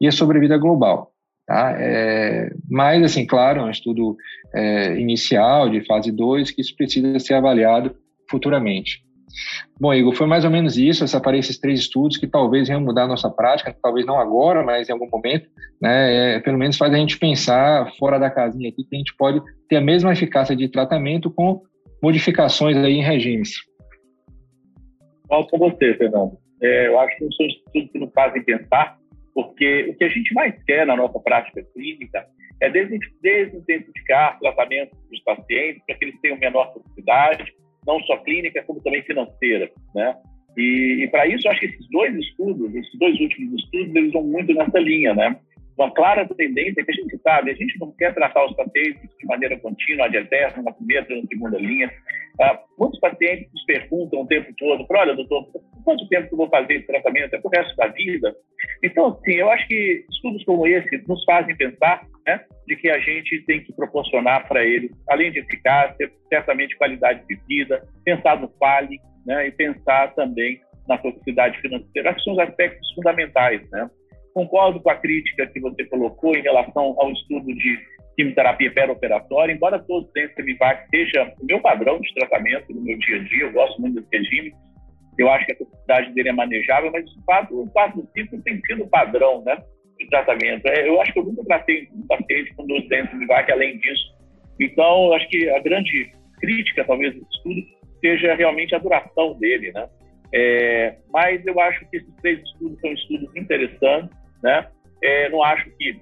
e 0.00 0.06
a 0.06 0.12
sobrevida 0.12 0.56
global. 0.58 1.12
Tá? 1.46 1.74
É, 1.78 2.52
mas, 2.70 3.02
assim, 3.02 3.26
claro, 3.26 3.60
é 3.60 3.64
um 3.64 3.70
estudo 3.70 4.16
é, 4.54 4.98
inicial 5.00 5.68
de 5.68 5.84
fase 5.84 6.12
2 6.12 6.50
que 6.50 6.60
isso 6.60 6.76
precisa 6.76 7.18
ser 7.18 7.34
avaliado 7.34 7.94
futuramente. 8.30 9.02
Bom, 9.80 9.94
Igor, 9.94 10.14
foi 10.14 10.26
mais 10.26 10.44
ou 10.44 10.50
menos 10.50 10.76
isso, 10.76 11.04
essa 11.04 11.20
esses 11.36 11.58
três 11.58 11.80
estudos 11.80 12.16
que 12.16 12.26
talvez 12.26 12.68
venham 12.68 12.80
mudar 12.80 13.04
a 13.04 13.08
nossa 13.08 13.30
prática, 13.30 13.74
talvez 13.82 14.04
não 14.04 14.18
agora, 14.18 14.62
mas 14.62 14.88
em 14.88 14.92
algum 14.92 15.08
momento, 15.08 15.48
né, 15.80 16.36
é, 16.36 16.40
pelo 16.40 16.58
menos 16.58 16.76
faz 16.76 16.92
a 16.92 16.96
gente 16.96 17.18
pensar 17.18 17.90
fora 17.98 18.18
da 18.18 18.30
casinha 18.30 18.68
aqui 18.68 18.84
que 18.84 18.94
a 18.94 18.98
gente 18.98 19.14
pode 19.16 19.40
ter 19.68 19.76
a 19.76 19.80
mesma 19.80 20.12
eficácia 20.12 20.54
de 20.54 20.68
tratamento 20.68 21.30
com 21.30 21.62
modificações 22.02 22.76
aí 22.76 22.94
em 22.94 23.02
regimes. 23.02 23.54
Volto 25.28 25.50
com 25.50 25.58
você, 25.58 25.94
Fernando. 25.94 26.36
É, 26.62 26.88
eu 26.88 26.98
acho 26.98 27.16
que 27.16 27.32
são 27.34 27.46
estudos 27.46 27.92
que 27.92 27.98
nos 27.98 28.12
fazem 28.12 28.42
pensar, 28.42 28.98
porque 29.32 29.88
o 29.90 29.96
que 29.96 30.04
a 30.04 30.08
gente 30.08 30.34
mais 30.34 30.60
quer 30.64 30.86
na 30.86 30.96
nossa 30.96 31.18
prática 31.20 31.64
clínica 31.72 32.26
é 32.60 32.68
desintensificar 32.68 34.38
tratamentos 34.38 34.98
dos 35.08 35.20
pacientes 35.20 35.82
para 35.86 35.96
que 35.96 36.04
eles 36.04 36.20
tenham 36.20 36.38
menor 36.38 36.72
toxicidade, 36.74 37.44
não 37.86 38.00
só 38.00 38.16
clínica, 38.18 38.62
como 38.64 38.80
também 38.82 39.02
financeira, 39.02 39.70
né? 39.94 40.16
E, 40.56 41.04
e 41.04 41.08
para 41.08 41.26
isso, 41.26 41.48
acho 41.48 41.60
que 41.60 41.66
esses 41.66 41.88
dois 41.90 42.14
estudos, 42.16 42.74
esses 42.74 42.98
dois 42.98 43.18
últimos 43.20 43.62
estudos, 43.62 43.94
eles 43.94 44.12
vão 44.12 44.22
muito 44.22 44.52
nessa 44.52 44.78
linha, 44.78 45.14
né? 45.14 45.36
Uma 45.78 45.92
clara 45.92 46.28
tendência 46.36 46.84
que 46.84 46.90
a 46.90 46.94
gente 46.94 47.18
sabe, 47.22 47.50
a 47.50 47.54
gente 47.54 47.78
não 47.78 47.92
quer 47.92 48.14
tratar 48.14 48.44
os 48.44 48.54
pacientes 48.54 49.00
de 49.18 49.26
maneira 49.26 49.58
contínua, 49.58 50.08
de 50.08 50.18
eterno, 50.18 50.62
na 50.62 50.72
primeira, 50.72 51.06
na 51.08 51.26
segunda 51.26 51.58
linha. 51.58 51.90
Ah, 52.40 52.58
muitos 52.78 52.98
pacientes 53.00 53.50
nos 53.52 53.64
perguntam 53.64 54.22
o 54.22 54.26
tempo 54.26 54.52
todo, 54.56 54.86
olha, 54.90 55.14
doutor, 55.14 55.46
quanto 55.84 56.08
tempo 56.08 56.28
que 56.28 56.34
eu 56.34 56.38
vou 56.38 56.48
fazer 56.48 56.74
esse 56.74 56.86
tratamento? 56.86 57.34
É 57.34 57.38
para 57.38 57.48
o 57.48 57.50
resto 57.50 57.76
da 57.76 57.86
vida? 57.88 58.34
Então, 58.82 59.08
assim, 59.08 59.32
eu 59.32 59.50
acho 59.50 59.66
que 59.66 60.04
estudos 60.10 60.44
como 60.44 60.66
esse 60.66 61.02
nos 61.06 61.24
fazem 61.24 61.56
pensar 61.56 62.02
né, 62.26 62.44
de 62.66 62.76
que 62.76 62.88
a 62.88 62.98
gente 62.98 63.42
tem 63.44 63.62
que 63.62 63.72
proporcionar 63.74 64.46
para 64.48 64.64
eles, 64.64 64.90
além 65.08 65.32
de 65.32 65.40
eficácia, 65.40 66.10
certamente 66.28 66.76
qualidade 66.76 67.26
de 67.26 67.38
vida, 67.48 67.82
pensar 68.04 68.40
no 68.40 68.48
quali 68.48 68.98
né, 69.26 69.48
e 69.48 69.50
pensar 69.50 70.14
também 70.14 70.60
na 70.88 70.98
toxicidade 70.98 71.60
financeira, 71.60 72.14
que 72.14 72.22
são 72.22 72.32
os 72.32 72.38
aspectos 72.38 72.92
fundamentais. 72.94 73.62
Né? 73.70 73.90
Concordo 74.34 74.80
com 74.80 74.90
a 74.90 74.96
crítica 74.96 75.46
que 75.46 75.60
você 75.60 75.84
colocou 75.84 76.36
em 76.36 76.42
relação 76.42 76.94
ao 76.98 77.10
estudo 77.12 77.46
de 77.46 77.78
quimioterapia 78.16 78.72
perioperatória, 78.72 79.52
embora 79.52 79.78
todo 79.78 80.06
o 80.06 80.34
Semivac 80.34 80.88
seja 80.90 81.32
o 81.40 81.46
meu 81.46 81.60
padrão 81.60 82.00
de 82.00 82.12
tratamento 82.14 82.72
no 82.72 82.82
meu 82.82 82.98
dia 82.98 83.16
a 83.16 83.24
dia, 83.24 83.44
eu 83.44 83.52
gosto 83.52 83.80
muito 83.80 84.00
desse 84.00 84.16
regime, 84.16 84.52
eu 85.18 85.30
acho 85.30 85.46
que 85.46 85.52
a 85.52 85.56
toxicidade 85.56 86.12
dele 86.12 86.28
é 86.28 86.32
manejável, 86.32 86.90
mas 86.92 87.04
o 87.10 87.24
fato, 87.24 87.62
o 87.62 87.70
fato 87.72 88.00
do 88.00 88.08
ciclo 88.12 88.40
tem 88.42 88.60
sido 88.66 88.86
padrão, 88.88 89.42
né? 89.44 89.56
de 90.00 90.08
tratamento. 90.08 90.66
É, 90.66 90.88
eu 90.88 91.00
acho 91.00 91.12
que 91.12 91.18
eu 91.18 91.24
nunca 91.24 91.44
tratei 91.44 91.88
um 91.94 92.06
paciente 92.06 92.54
com 92.54 92.66
dois 92.66 92.88
dentes 92.88 93.18
de 93.18 93.26
vaca 93.26 93.52
além 93.52 93.78
disso. 93.78 94.02
Então, 94.58 95.06
eu 95.06 95.14
acho 95.14 95.28
que 95.28 95.48
a 95.50 95.58
grande 95.60 96.12
crítica, 96.40 96.84
talvez, 96.84 97.14
do 97.14 97.26
estudo 97.30 97.62
seja 98.00 98.34
realmente 98.34 98.74
a 98.74 98.78
duração 98.78 99.38
dele, 99.38 99.70
né? 99.72 99.88
É, 100.32 100.96
mas 101.12 101.44
eu 101.46 101.58
acho 101.60 101.88
que 101.90 101.98
esses 101.98 102.14
três 102.22 102.40
estudos 102.40 102.80
são 102.80 102.92
estudos 102.92 103.36
interessantes, 103.36 104.16
né? 104.42 104.66
É, 105.02 105.28
não 105.30 105.42
acho 105.42 105.70
que 105.78 106.00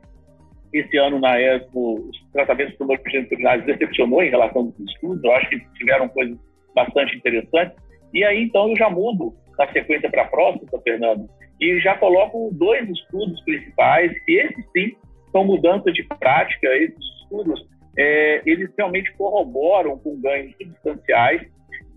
esse 0.72 0.96
ano 0.98 1.18
na 1.18 1.40
ESMO 1.40 2.08
os 2.08 2.32
tratamentos 2.32 2.76
genitais 3.10 3.64
decepcionou 3.64 4.22
em 4.22 4.30
relação 4.30 4.62
aos 4.62 4.90
estudos, 4.90 5.22
eu 5.24 5.32
acho 5.32 5.48
que 5.48 5.60
tiveram 5.74 6.08
coisas 6.08 6.38
bastante 6.74 7.16
interessantes. 7.16 7.76
E 8.12 8.24
aí, 8.24 8.42
então, 8.42 8.68
eu 8.68 8.76
já 8.76 8.88
mudo 8.88 9.34
na 9.58 9.70
sequência 9.72 10.10
para 10.10 10.22
a 10.22 10.28
próxima, 10.28 10.80
Fernando, 10.82 11.28
e 11.60 11.80
já 11.80 11.96
coloco 11.96 12.50
dois 12.52 12.88
estudos 12.88 13.42
principais, 13.42 14.12
que 14.24 14.32
esses 14.32 14.64
sim 14.76 14.96
são 15.32 15.44
mudança 15.44 15.90
de 15.92 16.02
prática, 16.04 16.68
esses 16.76 17.04
estudos, 17.22 17.66
é, 17.98 18.42
eles 18.46 18.70
realmente 18.78 19.12
corroboram 19.14 19.98
com 19.98 20.20
ganhos 20.20 20.54
substanciais, 20.56 21.42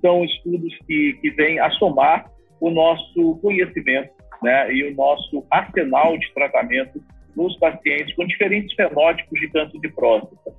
são 0.02 0.26
estudos 0.26 0.76
que, 0.88 1.14
que 1.22 1.30
vêm 1.32 1.60
a 1.60 1.70
somar 1.72 2.26
o 2.60 2.70
nosso 2.72 3.38
conhecimento 3.42 4.10
né, 4.42 4.74
e 4.74 4.84
o 4.90 4.96
nosso 4.96 5.46
arsenal 5.50 6.18
de 6.18 6.34
tratamento 6.34 7.02
nos 7.36 7.58
pacientes 7.58 8.14
com 8.16 8.26
diferentes 8.26 8.74
fenótipos 8.76 9.40
de 9.40 9.50
câncer 9.50 9.80
de 9.80 9.90
próstata. 9.90 10.52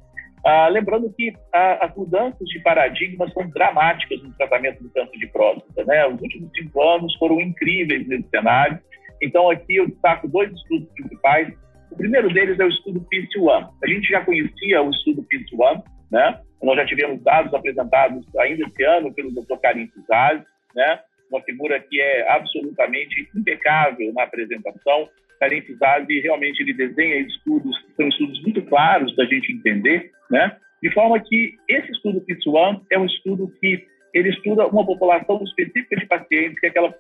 Ah, 0.45 0.69
lembrando 0.69 1.13
que 1.13 1.33
ah, 1.53 1.87
as 1.87 1.95
mudanças 1.95 2.49
de 2.49 2.59
paradigma 2.61 3.31
são 3.31 3.49
dramáticas 3.51 4.21
no 4.23 4.33
tratamento 4.35 4.83
do 4.83 4.91
câncer 4.91 5.17
de 5.19 5.27
próstata. 5.29 5.85
Né? 5.85 6.07
Os 6.07 6.21
últimos 6.21 6.51
cinco 6.57 6.83
anos 6.83 7.15
foram 7.17 7.41
incríveis 7.41 8.07
nesse 8.09 8.29
cenário. 8.29 8.79
Então, 9.23 9.49
aqui 9.51 9.77
eu 9.77 9.87
destaco 9.87 10.27
dois 10.27 10.53
estudos 10.53 10.89
principais. 10.95 11.55
O 11.93 11.97
primeiro 11.97 12.33
deles 12.33 12.59
é 12.59 12.65
o 12.65 12.69
estudo 12.69 13.07
PIS-1. 13.09 13.71
A 13.85 13.87
gente 13.87 14.09
já 14.09 14.25
conhecia 14.25 14.83
o 14.83 14.91
estudo 14.91 15.23
PIS-1, 15.23 15.83
né? 16.11 16.41
Nós 16.61 16.77
já 16.77 16.87
tivemos 16.87 17.23
dados 17.23 17.55
apresentados 17.55 18.25
ainda 18.39 18.67
esse 18.67 18.83
ano 18.85 19.13
pelo 19.15 19.31
Dr. 19.31 19.59
Karim 19.63 19.89
Fizaz, 19.89 20.43
né? 20.75 21.01
Uma 21.33 21.43
figura 21.43 21.81
que 21.81 22.01
é 22.01 22.31
absolutamente 22.31 23.29
impecável 23.35 24.13
na 24.13 24.25
apresentação. 24.25 25.09
Karim 25.41 25.63
Fizaz, 25.63 26.07
realmente 26.09 26.63
ele 26.63 26.75
desenha 26.75 27.21
estudos, 27.21 27.75
são 27.97 28.07
estudos 28.07 28.43
muito 28.43 28.63
claros 28.63 29.17
da 29.17 29.25
gente 29.25 29.53
entender, 29.53 30.11
né? 30.31 30.57
De 30.83 30.93
forma 30.93 31.19
que 31.21 31.55
esse 31.69 31.91
estudo 31.93 32.21
PIS-1 32.21 32.83
é 32.91 32.99
um 32.99 33.07
estudo 33.07 33.53
que 33.61 33.87
ele 34.13 34.29
estuda 34.29 34.67
uma 34.67 34.85
população 34.85 35.43
específica 35.43 35.97
de 35.97 36.07
pacientes, 36.07 36.61
que 36.61 36.67
é 36.67 36.69
aquela 36.69 36.95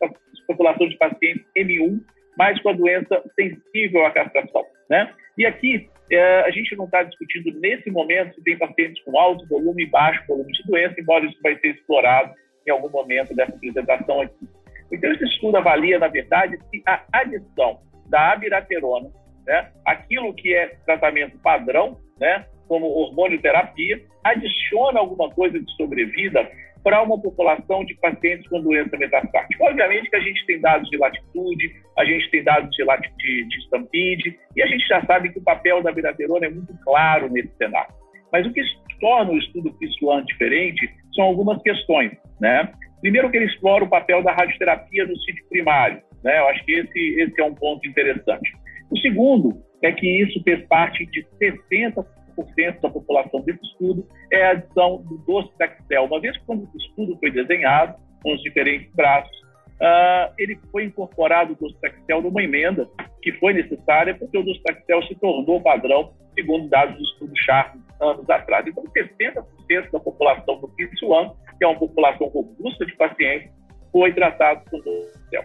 população 0.46 0.88
de 0.88 0.96
pacientes 0.96 1.44
M1, 1.56 2.00
mas 2.38 2.60
com 2.62 2.70
a 2.70 2.72
doença 2.72 3.22
sensível 3.38 4.06
à 4.06 4.10
castração. 4.10 4.64
Né? 4.88 5.12
E 5.36 5.44
aqui, 5.44 5.88
é, 6.10 6.40
a 6.40 6.50
gente 6.50 6.74
não 6.76 6.86
está 6.86 7.02
discutindo 7.02 7.58
nesse 7.60 7.90
momento 7.90 8.34
se 8.34 8.42
tem 8.42 8.56
pacientes 8.56 9.02
com 9.04 9.18
alto 9.18 9.46
volume 9.46 9.84
e 9.84 9.90
baixo 9.90 10.26
volume 10.26 10.52
de 10.52 10.62
doença, 10.64 11.00
embora 11.00 11.26
isso 11.26 11.38
vai 11.42 11.58
ser 11.58 11.68
explorado 11.68 12.32
em 12.66 12.70
algum 12.70 12.90
momento 12.90 13.34
dessa 13.34 13.52
apresentação 13.52 14.20
aqui. 14.20 14.48
Então, 14.90 15.10
esse 15.12 15.24
estudo 15.24 15.56
avalia, 15.56 15.98
na 15.98 16.08
verdade, 16.08 16.58
se 16.70 16.82
a 16.86 17.02
adição 17.12 17.80
da 18.08 18.32
abiraterona, 18.32 19.10
né, 19.46 19.70
aquilo 19.86 20.34
que 20.34 20.54
é 20.54 20.76
tratamento 20.84 21.38
padrão, 21.38 21.98
né, 22.20 22.46
como 22.68 22.86
hormônio 22.86 23.40
terapia, 23.40 24.00
adiciona 24.22 25.00
alguma 25.00 25.30
coisa 25.30 25.58
de 25.58 25.72
sobrevida 25.76 26.48
para 26.82 27.02
uma 27.02 27.20
população 27.20 27.84
de 27.84 27.94
pacientes 27.94 28.46
com 28.48 28.60
doença 28.60 28.96
metastática. 28.96 29.64
Obviamente 29.64 30.10
que 30.10 30.16
a 30.16 30.20
gente 30.20 30.44
tem 30.46 30.60
dados 30.60 30.88
de 30.90 30.96
latitude, 30.96 31.72
a 31.96 32.04
gente 32.04 32.30
tem 32.30 32.42
dados 32.42 32.70
de, 32.70 32.84
de, 32.84 33.48
de 33.48 33.58
Stampede, 33.66 34.38
e 34.56 34.62
a 34.62 34.66
gente 34.66 34.86
já 34.86 35.04
sabe 35.06 35.32
que 35.32 35.38
o 35.38 35.44
papel 35.44 35.82
da 35.82 35.92
biraterona 35.92 36.46
é 36.46 36.50
muito 36.50 36.74
claro 36.84 37.30
nesse 37.30 37.54
cenário. 37.56 37.94
Mas 38.32 38.46
o 38.46 38.52
que 38.52 38.62
torna 39.00 39.32
o 39.32 39.38
estudo 39.38 39.72
PISUAN 39.74 40.24
diferente 40.24 40.88
são 41.14 41.24
algumas 41.24 41.60
questões, 41.62 42.12
né? 42.40 42.72
Primeiro 43.00 43.30
que 43.30 43.36
ele 43.36 43.46
explora 43.46 43.84
o 43.84 43.88
papel 43.88 44.22
da 44.22 44.32
radioterapia 44.32 45.06
no 45.06 45.16
sítio 45.18 45.44
primário, 45.48 46.00
né? 46.24 46.38
Eu 46.38 46.48
acho 46.48 46.64
que 46.64 46.72
esse, 46.72 47.20
esse 47.20 47.40
é 47.40 47.44
um 47.44 47.54
ponto 47.54 47.86
interessante. 47.86 48.52
O 48.90 48.98
segundo 48.98 49.60
é 49.82 49.92
que 49.92 50.06
isso 50.22 50.40
fez 50.44 50.64
parte 50.66 51.04
de 51.06 51.26
60 51.38 52.06
da 52.80 52.88
população 52.88 53.40
desse 53.42 53.62
estudo 53.62 54.06
é 54.32 54.46
a 54.46 54.50
adição 54.52 55.02
do 55.02 55.18
docetaxel. 55.18 56.04
Uma 56.04 56.20
vez 56.20 56.36
que 56.38 56.46
quando 56.46 56.62
o 56.62 56.78
estudo 56.78 57.16
foi 57.18 57.30
desenhado, 57.30 57.94
com 58.22 58.32
os 58.32 58.42
diferentes 58.42 58.90
braços, 58.94 59.36
uh, 59.80 60.32
ele 60.38 60.58
foi 60.70 60.84
incorporado 60.84 61.52
o 61.52 61.56
docetaxel 61.56 62.22
numa 62.22 62.42
emenda 62.42 62.88
que 63.20 63.32
foi 63.32 63.52
necessária 63.52 64.14
porque 64.14 64.38
o 64.38 64.42
docetaxel 64.42 65.02
se 65.04 65.14
tornou 65.16 65.60
padrão, 65.60 66.14
segundo 66.34 66.68
dados 66.68 66.96
do 66.96 67.02
estudo 67.02 67.32
Sharp 67.36 67.74
anos 68.02 68.28
atrás. 68.28 68.66
Então, 68.66 68.84
60% 68.84 69.90
da 69.90 70.00
população 70.00 70.60
do 70.60 70.68
quinto 70.68 71.14
ano, 71.14 71.36
que 71.58 71.64
é 71.64 71.68
uma 71.68 71.78
população 71.78 72.28
robusta 72.28 72.84
de 72.84 72.94
pacientes, 72.96 73.50
foi 73.90 74.12
tratado 74.12 74.62
com 74.70 74.78
docetaxel. 74.80 75.44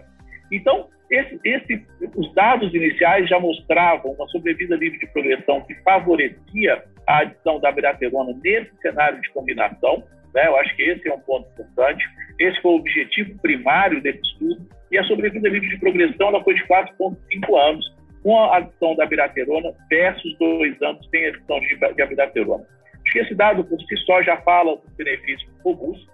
Então, 0.50 0.88
esse, 1.10 1.40
esse, 1.44 1.86
os 2.16 2.34
dados 2.34 2.72
iniciais 2.74 3.28
já 3.28 3.38
mostravam 3.40 4.12
uma 4.12 4.26
sobrevida 4.28 4.76
livre 4.76 4.98
de 4.98 5.06
progressão 5.06 5.62
que 5.62 5.74
favorecia 5.76 6.84
a 7.06 7.20
adição 7.20 7.58
da 7.60 7.70
abiraterona 7.70 8.38
nesse 8.42 8.70
cenário 8.82 9.20
de 9.20 9.30
combinação. 9.30 10.02
Né? 10.34 10.46
Eu 10.46 10.56
acho 10.56 10.76
que 10.76 10.82
esse 10.82 11.08
é 11.08 11.14
um 11.14 11.20
ponto 11.20 11.48
importante. 11.50 12.04
Esse 12.38 12.60
foi 12.60 12.72
o 12.72 12.76
objetivo 12.76 13.38
primário 13.40 14.02
desse 14.02 14.20
estudo. 14.20 14.68
E 14.90 14.98
a 14.98 15.04
sobrevida 15.04 15.48
livre 15.48 15.68
de 15.68 15.78
progressão 15.78 16.28
ela 16.28 16.44
foi 16.44 16.54
de 16.54 16.66
4,5 16.66 17.58
anos, 17.58 17.97
com 18.22 18.38
a 18.38 18.56
adição 18.56 18.94
da 18.96 19.04
abiraterona 19.04 19.72
versus 19.88 20.36
dois 20.38 20.80
anos 20.82 21.08
sem 21.10 21.26
adição 21.26 21.60
de, 21.60 21.76
de 21.94 22.02
abiraterona. 22.02 22.64
Acho 22.94 23.12
que 23.12 23.18
esse 23.20 23.34
dado 23.34 23.64
por 23.64 23.80
si 23.80 23.96
só 24.04 24.22
já 24.22 24.36
fala 24.38 24.76
dos 24.76 24.92
benefícios 24.96 25.50
robustos, 25.64 26.08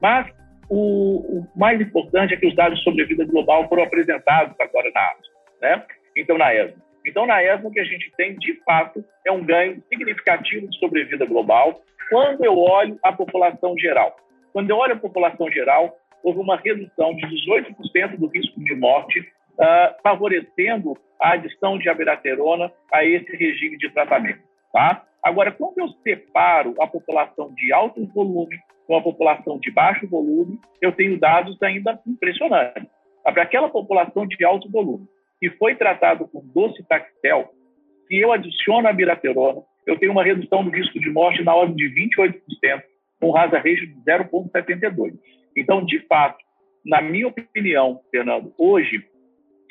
mas 0.00 0.26
o, 0.68 1.38
o, 1.38 1.48
mais 1.54 1.80
importante 1.80 2.34
é 2.34 2.36
que 2.36 2.46
os 2.46 2.54
dados 2.54 2.78
de 2.78 2.84
sobrevida 2.84 3.24
global 3.24 3.68
foram 3.68 3.82
apresentados 3.82 4.54
agora 4.58 4.90
na 4.94 5.00
ASO, 5.10 5.30
né? 5.60 5.84
Então, 6.16 6.36
na 6.38 6.54
ESMO. 6.54 6.82
Então, 7.06 7.26
na 7.26 7.42
ESMO, 7.42 7.68
o 7.68 7.72
que 7.72 7.80
a 7.80 7.84
gente 7.84 8.10
tem, 8.16 8.36
de 8.38 8.54
fato, 8.64 9.04
é 9.26 9.30
um 9.32 9.44
ganho 9.44 9.82
significativo 9.88 10.68
de 10.68 10.78
sobrevida 10.78 11.26
global 11.26 11.82
quando 12.10 12.44
eu 12.44 12.56
olho 12.58 12.98
a 13.02 13.12
população 13.12 13.76
geral. 13.78 14.16
Quando 14.52 14.70
eu 14.70 14.76
olho 14.76 14.94
a 14.94 14.98
população 14.98 15.50
geral, 15.50 15.96
houve 16.22 16.40
uma 16.40 16.56
redução 16.56 17.14
de 17.16 17.26
18% 17.26 18.16
do 18.18 18.26
risco 18.26 18.62
de 18.62 18.74
morte, 18.74 19.26
uh, 19.58 20.02
favorecendo 20.02 20.94
a 21.20 21.34
adição 21.34 21.78
de 21.78 21.88
abiraterona 21.88 22.72
a 22.92 23.04
esse 23.04 23.34
regime 23.36 23.76
de 23.78 23.90
tratamento. 23.90 24.40
Tá? 24.72 25.04
Agora, 25.22 25.52
quando 25.52 25.78
eu 25.78 25.88
separo 26.02 26.74
a 26.80 26.86
população 26.86 27.52
de 27.54 27.72
alto 27.72 28.04
volume 28.12 28.58
com 28.86 28.96
a 28.96 29.02
população 29.02 29.58
de 29.58 29.70
baixo 29.70 30.08
volume, 30.08 30.58
eu 30.80 30.92
tenho 30.92 31.18
dados 31.18 31.56
ainda 31.62 32.00
impressionantes. 32.06 32.90
Para 33.22 33.42
aquela 33.44 33.68
população 33.68 34.26
de 34.26 34.44
alto 34.44 34.68
volume 34.70 35.06
que 35.40 35.50
foi 35.50 35.74
tratado 35.74 36.26
com 36.28 36.40
docetaxel, 36.52 37.50
se 38.08 38.16
eu 38.16 38.32
adiciono 38.32 38.88
a 38.88 38.92
biraterona, 38.92 39.62
eu 39.86 39.98
tenho 39.98 40.12
uma 40.12 40.24
redução 40.24 40.64
do 40.64 40.70
risco 40.70 40.98
de 41.00 41.10
morte 41.10 41.42
na 41.42 41.54
ordem 41.54 41.76
de 41.76 41.88
28%, 41.88 42.82
com 43.20 43.30
rasa 43.30 43.56
ratio 43.58 43.86
de 43.86 43.94
0,72. 44.04 45.14
Então, 45.56 45.84
de 45.84 45.98
fato, 46.06 46.38
na 46.84 47.00
minha 47.00 47.28
opinião, 47.28 48.00
Fernando, 48.10 48.52
hoje, 48.58 49.04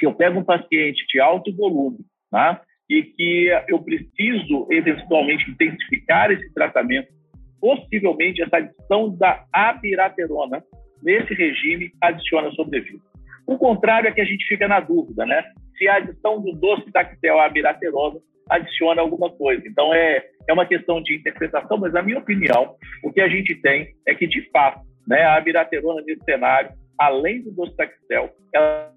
se 0.01 0.05
eu 0.07 0.15
pego 0.15 0.39
um 0.39 0.43
paciente 0.43 1.05
de 1.07 1.19
alto 1.21 1.55
volume, 1.55 1.99
tá? 2.31 2.59
e 2.89 3.03
que 3.03 3.47
eu 3.69 3.79
preciso 3.79 4.67
eventualmente 4.69 5.49
intensificar 5.49 6.29
esse 6.29 6.53
tratamento 6.53 7.07
possivelmente 7.61 8.41
essa 8.41 8.57
adição 8.57 9.15
da 9.15 9.45
abiraterona 9.53 10.61
nesse 11.01 11.33
regime 11.33 11.91
adiciona 12.01 12.51
sobrevida. 12.51 12.99
O 13.47 13.57
contrário 13.57 14.09
é 14.09 14.11
que 14.11 14.19
a 14.19 14.25
gente 14.25 14.45
fica 14.45 14.67
na 14.67 14.79
dúvida, 14.79 15.25
né? 15.25 15.43
Se 15.77 15.87
a 15.87 15.97
adição 15.97 16.41
do 16.41 16.51
doce 16.53 16.91
tactel 16.91 17.39
à 17.39 17.45
abiraterona 17.45 18.19
adiciona 18.49 19.01
alguma 19.01 19.29
coisa. 19.29 19.65
Então, 19.65 19.93
é, 19.93 20.25
é 20.49 20.53
uma 20.53 20.65
questão 20.65 21.01
de 21.01 21.15
interpretação, 21.15 21.77
mas, 21.77 21.93
na 21.93 22.01
minha 22.01 22.17
opinião, 22.17 22.75
o 23.03 23.11
que 23.11 23.21
a 23.21 23.29
gente 23.29 23.55
tem 23.55 23.93
é 24.07 24.13
que, 24.13 24.27
de 24.27 24.41
fato, 24.49 24.81
né, 25.07 25.21
a 25.21 25.35
abiraterona 25.35 26.01
nesse 26.01 26.23
cenário, 26.25 26.71
além 26.97 27.41
do 27.41 27.51
docetaxel, 27.51 28.31
ela 28.53 28.91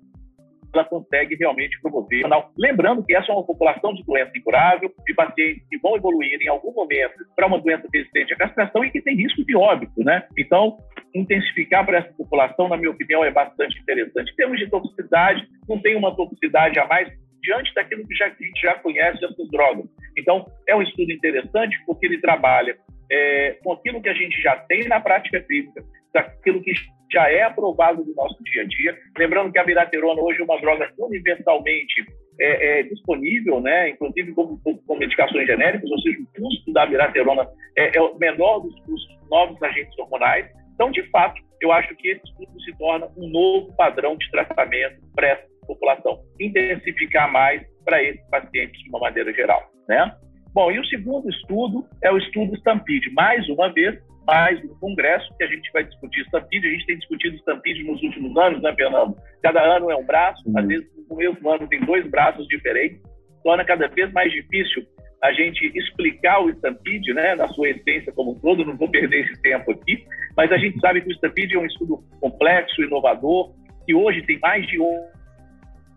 ela 0.75 0.85
consegue 0.85 1.37
realmente 1.37 1.81
promover. 1.81 2.23
Lembrando 2.59 3.05
que 3.05 3.15
essa 3.15 3.31
é 3.31 3.35
uma 3.35 3.47
população 3.47 3.95
de 3.95 4.05
doença 4.05 4.33
incurável, 4.37 4.93
de 5.07 5.15
pacientes 5.15 5.67
que 5.69 5.79
vão 5.79 5.97
evoluir 5.97 6.39
em 6.41 6.49
algum 6.49 6.73
momento 6.73 7.15
para 7.35 7.47
uma 7.47 7.61
doença 7.61 7.89
resistente 7.93 8.35
à 8.35 8.37
castração 8.37 8.85
e 8.85 8.91
que 8.91 9.03
tem 9.03 9.17
risco 9.17 9.45
de 9.45 9.57
óbito, 9.57 10.03
né? 10.03 10.27
Então, 10.39 10.79
intensificar 11.15 11.85
para 11.85 11.99
essa 11.99 12.13
população, 12.15 12.69
na 12.69 12.77
minha 12.77 12.91
opinião, 12.91 13.25
é 13.25 13.31
bastante 13.31 13.79
interessante. 13.81 14.33
Em 14.33 14.37
termos 14.37 14.59
de 14.59 14.69
toxicidade, 14.69 15.47
não 15.69 15.81
tem 15.81 15.97
uma 15.97 16.15
toxicidade 16.15 16.79
a 16.79 16.87
mais 16.87 17.09
diante 17.43 17.73
daquilo 17.75 18.07
que, 18.07 18.15
já, 18.15 18.27
a 18.27 18.31
gente 18.31 18.61
já 18.61 18.75
conhece 18.75 19.21
dessas 19.21 19.51
drogas. 19.51 19.85
Então, 20.17 20.47
é 20.67 20.75
um 20.75 20.83
estudo 20.83 21.13
interessante 21.13 21.77
porque 21.87 22.07
ele 22.07 22.21
trabalha 22.21 22.77
é, 23.11 23.59
com 23.63 23.73
aquilo 23.73 24.03
que 24.03 24.09
a 24.09 24.15
gente 24.15 24.41
já 24.41 24.57
tem 24.57 24.89
na 24.89 25.01
prática 25.01 25.41
clínica, 25.41 25.83
daquilo 26.15 26.63
que 26.63 26.73
já 27.13 27.31
é 27.31 27.43
aprovado 27.43 28.05
no 28.05 28.15
nosso 28.15 28.43
dia 28.45 28.63
a 28.63 28.67
dia. 28.67 28.97
Lembrando 29.19 29.53
que 29.53 29.59
a 29.59 29.65
biraterona 29.65 30.23
hoje 30.23 30.41
é 30.41 30.45
uma 30.45 30.61
droga 30.61 30.91
universalmente 30.99 32.07
é, 32.41 32.81
é, 32.81 32.83
disponível, 32.85 33.61
né, 33.61 33.91
inclusive 33.91 34.33
como, 34.33 34.59
como, 34.63 34.99
medicações 34.99 35.47
genéricas, 35.47 35.89
ou 35.91 35.99
seja, 36.01 36.19
o 36.21 36.41
custo 36.41 36.73
da 36.73 36.87
biraterona 36.87 37.47
é, 37.77 37.97
é 37.97 38.01
o 38.01 38.17
menor 38.19 38.61
dos 38.61 38.75
custos 38.81 39.29
novos 39.31 39.63
agentes 39.63 39.97
hormonais. 39.99 40.47
Então, 40.75 40.91
de 40.91 41.03
fato, 41.11 41.41
eu 41.61 41.71
acho 41.71 41.95
que 41.97 42.09
esse 42.09 42.23
estudo 42.25 42.61
se 42.61 42.77
torna 42.79 43.07
um 43.17 43.29
novo 43.29 43.75
padrão 43.77 44.17
de 44.17 44.29
tratamento 44.31 45.01
para 45.15 45.29
essa 45.29 45.45
população, 45.67 46.21
intensificar 46.41 47.31
mais 47.31 47.63
para 47.85 48.03
esses 48.03 48.29
pacientes 48.29 48.83
de 48.83 48.89
uma 48.89 48.99
maneira 48.99 49.33
geral, 49.33 49.63
né? 49.89 50.13
Bom, 50.53 50.71
e 50.71 50.79
o 50.79 50.85
segundo 50.87 51.29
estudo 51.29 51.85
é 52.03 52.13
o 52.13 52.19
estudo 52.19 52.55
Stampede. 52.57 53.11
Mais 53.13 53.49
uma 53.49 53.73
vez, 53.73 53.99
mais 54.27 54.63
um 54.65 54.75
congresso 54.81 55.29
que 55.37 55.45
a 55.45 55.47
gente 55.47 55.71
vai 55.73 55.85
discutir 55.85 56.23
Stampede. 56.23 56.67
A 56.67 56.71
gente 56.71 56.87
tem 56.87 56.99
discutido 56.99 57.37
Stampede 57.37 57.85
nos 57.85 58.03
últimos 58.03 58.37
anos, 58.37 58.63
né, 58.63 58.75
Fernando? 58.75 59.17
Cada 59.43 59.63
ano 59.63 59.91
é 59.91 59.97
um 59.97 60.05
braço, 60.05 60.43
uhum. 60.47 60.59
às 60.59 60.67
vezes 60.67 60.87
no 61.09 61.17
mesmo 61.17 61.51
ano 61.51 61.69
tem 61.69 61.81
dois 61.81 62.09
braços 62.11 62.47
diferentes. 62.49 63.01
Torna 63.43 63.65
cada 63.65 63.89
vez 63.89 64.13
mais 64.13 64.33
difícil 64.33 64.85
a 65.23 65.33
gente 65.33 65.73
explicar 65.75 66.41
o 66.41 66.51
Stampede, 66.51 67.15
né, 67.15 67.35
na 67.35 67.49
sua 67.49 67.71
essência 67.71 68.13
como 68.13 68.33
um 68.33 68.39
todo. 68.41 68.65
Não 68.65 68.77
vou 68.77 68.91
perder 68.91 69.25
esse 69.25 69.41
tempo 69.43 69.73
aqui, 69.73 70.05
mas 70.37 70.51
a 70.53 70.59
gente 70.59 70.79
sabe 70.81 71.01
que 71.01 71.09
o 71.09 71.13
Stampede 71.13 71.57
é 71.57 71.59
um 71.59 71.67
estudo 71.67 72.03
complexo, 72.21 72.83
inovador, 72.83 73.55
que 73.87 73.95
hoje 73.95 74.23
tem 74.23 74.39
mais 74.39 74.67
de 74.67 74.79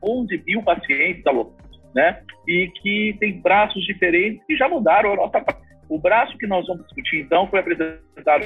11 0.03 0.43
mil 0.45 0.63
pacientes 0.63 1.25
alocados 1.25 1.67
né? 1.97 2.21
E 2.47 2.71
que 2.81 3.17
tem 3.19 3.41
braços 3.41 3.83
diferentes 3.83 4.45
que 4.45 4.55
já 4.55 4.69
mudaram 4.69 5.13
a 5.13 5.15
nossa. 5.15 5.43
O 5.89 5.99
braço 5.99 6.37
que 6.37 6.47
nós 6.47 6.65
vamos 6.67 6.83
discutir, 6.83 7.21
então, 7.21 7.47
foi 7.47 7.59
apresentado 7.59 8.45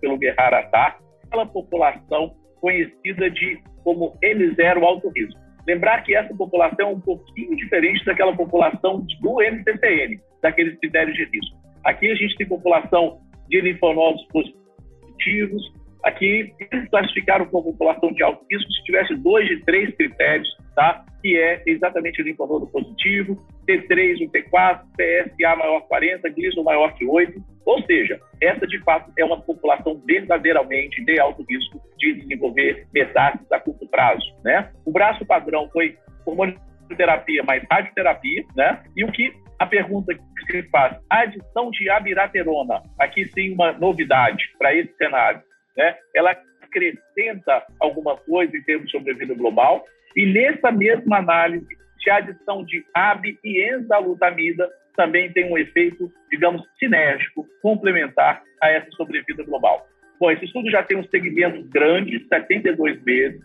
pelo 0.00 0.18
Guerrara 0.18 0.60
Attar, 0.60 0.98
aquela 1.24 1.46
população 1.46 2.34
conhecida 2.60 3.30
de 3.30 3.60
como 3.84 4.16
N0 4.22 4.82
alto 4.82 5.08
risco. 5.10 5.38
Lembrar 5.66 6.02
que 6.02 6.14
essa 6.14 6.34
população 6.34 6.88
é 6.88 6.92
um 6.92 7.00
pouquinho 7.00 7.56
diferente 7.56 8.04
daquela 8.04 8.34
população 8.34 9.04
do 9.20 9.36
MCCN, 9.40 10.20
daqueles 10.40 10.78
critérios 10.78 11.16
de 11.16 11.24
risco. 11.24 11.56
Aqui 11.84 12.10
a 12.10 12.14
gente 12.14 12.36
tem 12.36 12.46
população 12.46 13.20
de 13.48 13.60
linfonodos 13.60 14.24
positivos, 14.26 15.62
aqui 16.02 16.52
eles 16.58 16.88
classificaram 16.88 17.46
como 17.46 17.72
população 17.72 18.12
de 18.12 18.22
alto 18.22 18.44
risco 18.50 18.70
se 18.72 18.84
tivesse 18.84 19.14
dois 19.16 19.48
de 19.48 19.64
três 19.64 19.94
critérios, 19.96 20.48
tá? 20.74 21.04
que 21.22 21.38
é 21.38 21.62
exatamente 21.66 22.20
o 22.20 22.24
linfonodo 22.24 22.66
positivo, 22.66 23.40
T3 23.66 24.20
ou 24.22 24.28
T4, 24.30 24.80
PSA 24.96 25.56
maior 25.56 25.80
40, 25.82 26.28
Gleason 26.30 26.62
maior 26.64 26.92
que 26.94 27.04
8, 27.04 27.40
ou 27.64 27.82
seja, 27.84 28.20
essa 28.40 28.66
de 28.66 28.78
fato 28.80 29.10
é 29.16 29.24
uma 29.24 29.40
população 29.40 30.02
verdadeiramente 30.04 31.02
de 31.04 31.20
alto 31.20 31.44
risco 31.48 31.80
de 31.96 32.14
desenvolver 32.14 32.86
metástases 32.92 33.52
a 33.52 33.60
curto 33.60 33.86
prazo, 33.88 34.26
né? 34.44 34.70
O 34.84 34.90
braço 34.90 35.24
padrão 35.24 35.70
foi 35.72 35.96
hormonioterapia 36.26 37.44
mais 37.44 37.62
radioterapia, 37.70 38.44
né? 38.56 38.82
E 38.96 39.04
o 39.04 39.12
que 39.12 39.32
a 39.60 39.66
pergunta 39.66 40.12
que 40.12 40.20
se 40.50 40.62
faz, 40.70 40.96
adição 41.08 41.70
de 41.70 41.88
abiraterona, 41.88 42.82
aqui 42.98 43.24
sim 43.26 43.52
uma 43.54 43.72
novidade 43.72 44.42
para 44.58 44.74
esse 44.74 44.92
cenário, 44.96 45.40
né? 45.76 45.96
Ela 46.14 46.36
acrescenta 46.62 47.64
alguma 47.78 48.16
coisa 48.16 48.56
em 48.56 48.62
termos 48.62 48.86
de 48.86 48.92
sobrevida 48.92 49.34
global. 49.34 49.84
E 50.16 50.26
nessa 50.26 50.70
mesma 50.70 51.18
análise, 51.18 51.66
se 52.02 52.10
a 52.10 52.16
adição 52.16 52.64
de 52.64 52.84
AB 52.94 53.38
e 53.44 53.74
enzalutamida 53.74 54.68
também 54.96 55.32
tem 55.32 55.50
um 55.50 55.56
efeito, 55.56 56.10
digamos, 56.30 56.62
sinérgico, 56.78 57.46
complementar 57.62 58.42
a 58.60 58.68
essa 58.68 58.90
sobrevida 58.92 59.42
global. 59.42 59.86
Bom, 60.20 60.30
esse 60.30 60.44
estudo 60.44 60.70
já 60.70 60.82
tem 60.82 60.98
um 60.98 61.08
segmento 61.08 61.64
grande, 61.64 62.26
72 62.28 63.02
meses. 63.02 63.40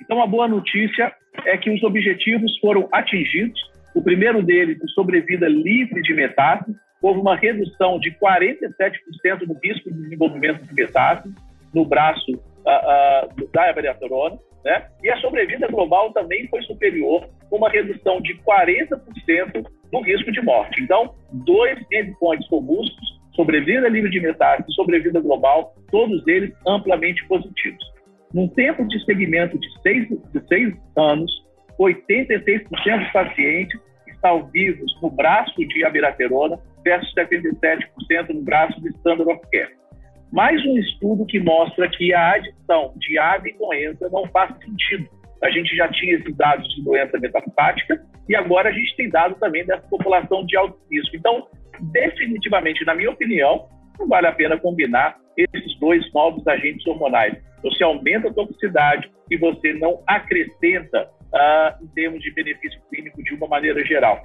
Então, 0.00 0.22
a 0.22 0.26
boa 0.26 0.48
notícia 0.48 1.12
é 1.44 1.56
que 1.56 1.70
os 1.70 1.82
objetivos 1.82 2.56
foram 2.58 2.88
atingidos. 2.92 3.60
O 3.94 4.02
primeiro 4.02 4.42
deles, 4.42 4.78
o 4.82 4.88
sobrevida 4.90 5.48
livre 5.48 6.00
de 6.02 6.14
metástase, 6.14 6.74
houve 7.02 7.20
uma 7.20 7.36
redução 7.36 7.98
de 7.98 8.12
47% 8.12 9.46
no 9.46 9.58
risco 9.62 9.92
de 9.92 10.02
desenvolvimento 10.02 10.64
de 10.64 10.72
metástase 10.72 11.34
no 11.74 11.84
braço 11.84 12.32
uh, 12.32 13.32
uh, 13.34 13.52
da 13.52 13.70
abiraterona, 13.70 14.38
né? 14.64 14.86
E 15.02 15.10
a 15.10 15.16
sobrevida 15.18 15.66
global 15.68 16.12
também 16.12 16.46
foi 16.48 16.62
superior, 16.62 17.28
com 17.50 17.56
uma 17.56 17.68
redução 17.68 18.20
de 18.20 18.34
40% 18.42 19.66
no 19.92 20.00
risco 20.02 20.30
de 20.32 20.40
morte. 20.42 20.82
Então, 20.82 21.14
dois 21.32 21.78
endpoints 21.92 22.48
robustos, 22.48 23.20
sobrevida 23.34 23.88
livre 23.88 24.10
de 24.10 24.20
metástase 24.20 24.70
e 24.70 24.74
sobrevida 24.74 25.20
global, 25.20 25.74
todos 25.90 26.26
eles 26.26 26.52
amplamente 26.66 27.24
positivos. 27.26 27.92
num 28.32 28.48
tempo 28.48 28.86
de 28.88 29.04
segmento 29.04 29.58
de 29.58 29.68
seis, 29.82 30.08
de 30.08 30.48
seis 30.48 30.74
anos, 30.96 31.30
86% 31.78 32.98
dos 32.98 33.12
pacientes 33.12 33.78
estão 34.08 34.46
vivos 34.50 34.98
no 35.02 35.10
braço 35.10 35.54
de 35.56 35.84
abiraterona 35.84 36.58
versus 36.82 37.12
77% 37.14 38.28
no 38.30 38.42
braço 38.42 38.80
de 38.80 38.88
standard 38.90 39.30
of 39.30 39.40
care. 39.52 39.81
Mais 40.32 40.64
um 40.64 40.78
estudo 40.78 41.26
que 41.26 41.38
mostra 41.38 41.86
que 41.90 42.14
a 42.14 42.32
adição 42.32 42.94
de 42.96 43.18
ave 43.18 43.52
com 43.52 43.74
enza 43.74 44.08
não 44.10 44.26
faz 44.28 44.50
sentido. 44.64 45.06
A 45.42 45.50
gente 45.50 45.76
já 45.76 45.86
tinha 45.88 46.14
esses 46.14 46.34
dados 46.34 46.66
de 46.74 46.82
doença 46.82 47.18
metastática 47.18 48.02
e 48.26 48.34
agora 48.34 48.70
a 48.70 48.72
gente 48.72 48.96
tem 48.96 49.10
dado 49.10 49.34
também 49.34 49.66
dessa 49.66 49.86
população 49.88 50.46
de 50.46 50.56
alto 50.56 50.78
risco. 50.90 51.14
Então, 51.14 51.46
definitivamente, 51.92 52.82
na 52.86 52.94
minha 52.94 53.10
opinião, 53.10 53.68
não 53.98 54.08
vale 54.08 54.26
a 54.26 54.32
pena 54.32 54.58
combinar 54.58 55.18
esses 55.36 55.78
dois 55.78 56.10
novos 56.14 56.46
agentes 56.46 56.86
hormonais. 56.86 57.36
Você 57.62 57.84
aumenta 57.84 58.28
a 58.28 58.32
toxicidade 58.32 59.10
e 59.30 59.36
você 59.36 59.74
não 59.74 60.02
acrescenta 60.06 61.10
uh, 61.26 61.84
em 61.84 61.88
termos 61.88 62.22
de 62.22 62.32
benefício 62.32 62.80
clínico 62.88 63.22
de 63.22 63.34
uma 63.34 63.48
maneira 63.48 63.84
geral. 63.84 64.18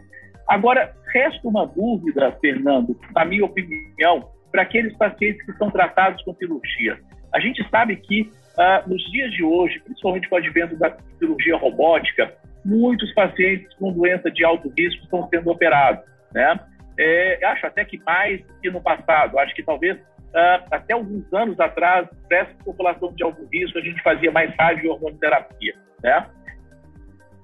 Agora, 0.48 0.96
resta 1.14 1.46
uma 1.46 1.66
dúvida, 1.68 2.32
Fernando, 2.40 2.98
na 3.14 3.26
minha 3.26 3.44
opinião, 3.44 4.30
para 4.52 4.64
aqueles 4.64 4.96
pacientes 4.98 5.46
que 5.46 5.54
são 5.54 5.70
tratados 5.70 6.24
com 6.24 6.34
cirurgia. 6.36 6.98
A 7.34 7.40
gente 7.40 7.68
sabe 7.70 7.96
que 7.98 8.22
uh, 8.22 8.90
nos 8.90 9.04
dias 9.12 9.32
de 9.32 9.44
hoje, 9.44 9.80
principalmente 9.80 10.30
com 10.30 10.36
o 10.36 10.38
advento 10.38 10.76
da 10.78 10.96
cirurgia 11.20 11.58
robótica, 11.58 12.34
muitos 12.64 13.14
pacientes 13.14 13.74
com 13.76 13.94
doença 13.94 14.30
de 14.32 14.44
alto 14.44 14.72
risco 14.78 15.04
estão 15.04 15.28
sendo 15.30 15.50
operados, 15.50 16.04
né? 16.34 16.60
É, 17.00 17.46
acho 17.46 17.68
até 17.68 17.86
que 17.86 18.00
mais 18.00 18.42
que 18.62 18.72
no 18.72 18.82
passado. 18.82 19.38
Acho 19.38 19.54
que 19.54 19.62
talvez 19.62 19.96
uh, 19.98 20.66
até 20.72 20.94
alguns 20.94 21.32
anos 21.32 21.60
atrás, 21.60 22.08
para 22.28 22.40
essa 22.40 22.54
população 22.66 23.14
de 23.14 23.24
alto 23.24 23.48
risco, 23.54 23.78
a 23.78 23.82
gente 23.82 24.02
fazia 24.02 24.32
mais 24.32 24.54
rádio 24.56 24.92
hormonoterapia. 24.92 25.76
Né? 26.04 26.26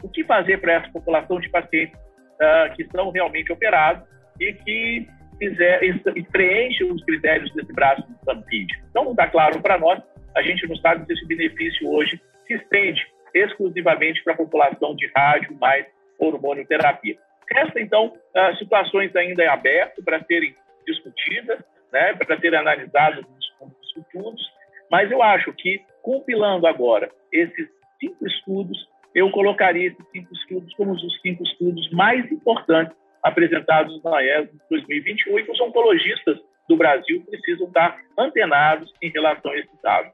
O 0.02 0.10
que 0.10 0.24
fazer 0.24 0.60
para 0.60 0.74
essa 0.74 0.89
população 0.92 1.39
de 1.39 1.50
pacientes 1.50 1.96
uh, 1.96 2.76
que 2.76 2.86
são 2.86 3.12
realmente 3.12 3.52
operados 3.52 4.04
e 4.39 4.54
que 4.54 5.08
fizer, 5.38 5.84
e 5.84 6.24
preenchem 6.24 6.91
os 6.91 7.04
critérios 7.04 7.52
desse 7.54 7.74
braço 7.74 8.02
do 8.08 8.13
Stampede? 8.19 8.74
Então, 8.89 9.12
está 9.12 9.28
claro 9.28 9.62
para 9.62 9.78
nós, 9.78 10.02
a 10.36 10.41
gente 10.41 10.67
não 10.67 10.76
sabe 10.78 11.06
se 11.06 11.13
esse 11.13 11.26
benefício 11.26 11.89
hoje 11.89 12.22
se 12.48 12.54
estende 12.54 13.06
exclusivamente 13.34 14.24
para 14.24 14.34
a 14.34 14.38
população 14.38 14.96
de 14.96 15.12
rádio 15.15 15.58
mais 15.60 15.86
hormonioterapia. 16.19 17.17
Resta, 17.52 17.80
então, 17.80 18.08
uh, 18.08 18.56
situações 18.58 19.15
ainda 19.15 19.43
em 19.43 19.48
aberto 19.48 20.04
para 20.04 20.24
serem 20.24 20.56
discutidas, 20.88 21.60
né, 21.91 22.13
para 22.13 22.39
serem 22.39 22.60
analisadas 22.60 23.24
nos 23.26 23.93
futuros, 23.93 24.41
mas 24.89 25.12
eu 25.12 25.22
acho 25.22 25.52
que, 25.54 25.82
compilando 26.02 26.67
agora 26.67 27.10
esses 27.32 27.67
cinco 28.00 28.26
estudos, 28.28 28.78
eu 29.13 29.30
colocaria 29.32 29.88
esses 29.88 30.06
cinco 30.12 30.34
estudos 30.34 30.74
como 30.76 30.91
os 30.93 31.22
cinco 31.22 31.43
estudos 31.43 31.89
mais 31.91 32.30
importantes 32.32 32.96
apresentados 33.24 34.02
na 34.04 34.24
ESO 34.24 34.50
2021 34.70 35.40
e 35.40 35.44
que 35.44 35.52
os 35.52 35.62
oncologistas 35.62 36.38
do 36.68 36.78
Brasil 36.78 37.24
precisam 37.30 37.68
estar 37.68 37.98
antenados 38.18 38.92
em 39.02 39.10
relação 39.10 39.52
a 39.52 39.58
esses 39.58 39.82
dados. 39.82 40.12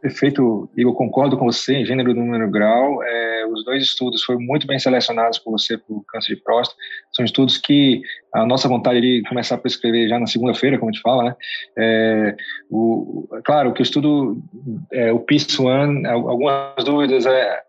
Perfeito, 0.00 0.70
eu 0.74 0.94
concordo 0.94 1.36
com 1.36 1.44
você 1.44 1.74
em 1.74 1.84
gênero, 1.84 2.14
número 2.14 2.50
grau. 2.50 3.02
É, 3.02 3.46
os 3.46 3.62
dois 3.66 3.82
estudos 3.82 4.24
foram 4.24 4.40
muito 4.40 4.66
bem 4.66 4.78
selecionados 4.78 5.38
por 5.38 5.50
você 5.50 5.76
para 5.76 5.94
o 5.94 6.02
câncer 6.08 6.36
de 6.36 6.42
próstata. 6.42 6.80
São 7.12 7.22
estudos 7.22 7.58
que 7.58 8.00
a 8.34 8.46
nossa 8.46 8.66
vontade 8.66 8.96
é 8.96 9.00
de 9.02 9.22
começar 9.28 9.56
a 9.56 9.58
prescrever 9.58 10.08
já 10.08 10.18
na 10.18 10.26
segunda-feira, 10.26 10.78
como 10.78 10.88
a 10.88 10.92
gente 10.92 11.02
fala, 11.02 11.24
né? 11.24 11.36
É, 11.78 12.36
o, 12.70 13.28
claro 13.44 13.74
que 13.74 13.82
o 13.82 13.84
estudo, 13.84 14.42
é, 14.90 15.12
o 15.12 15.20
PIS-1, 15.20 16.06
algumas 16.06 16.82
dúvidas 16.82 17.26
é, 17.26 17.62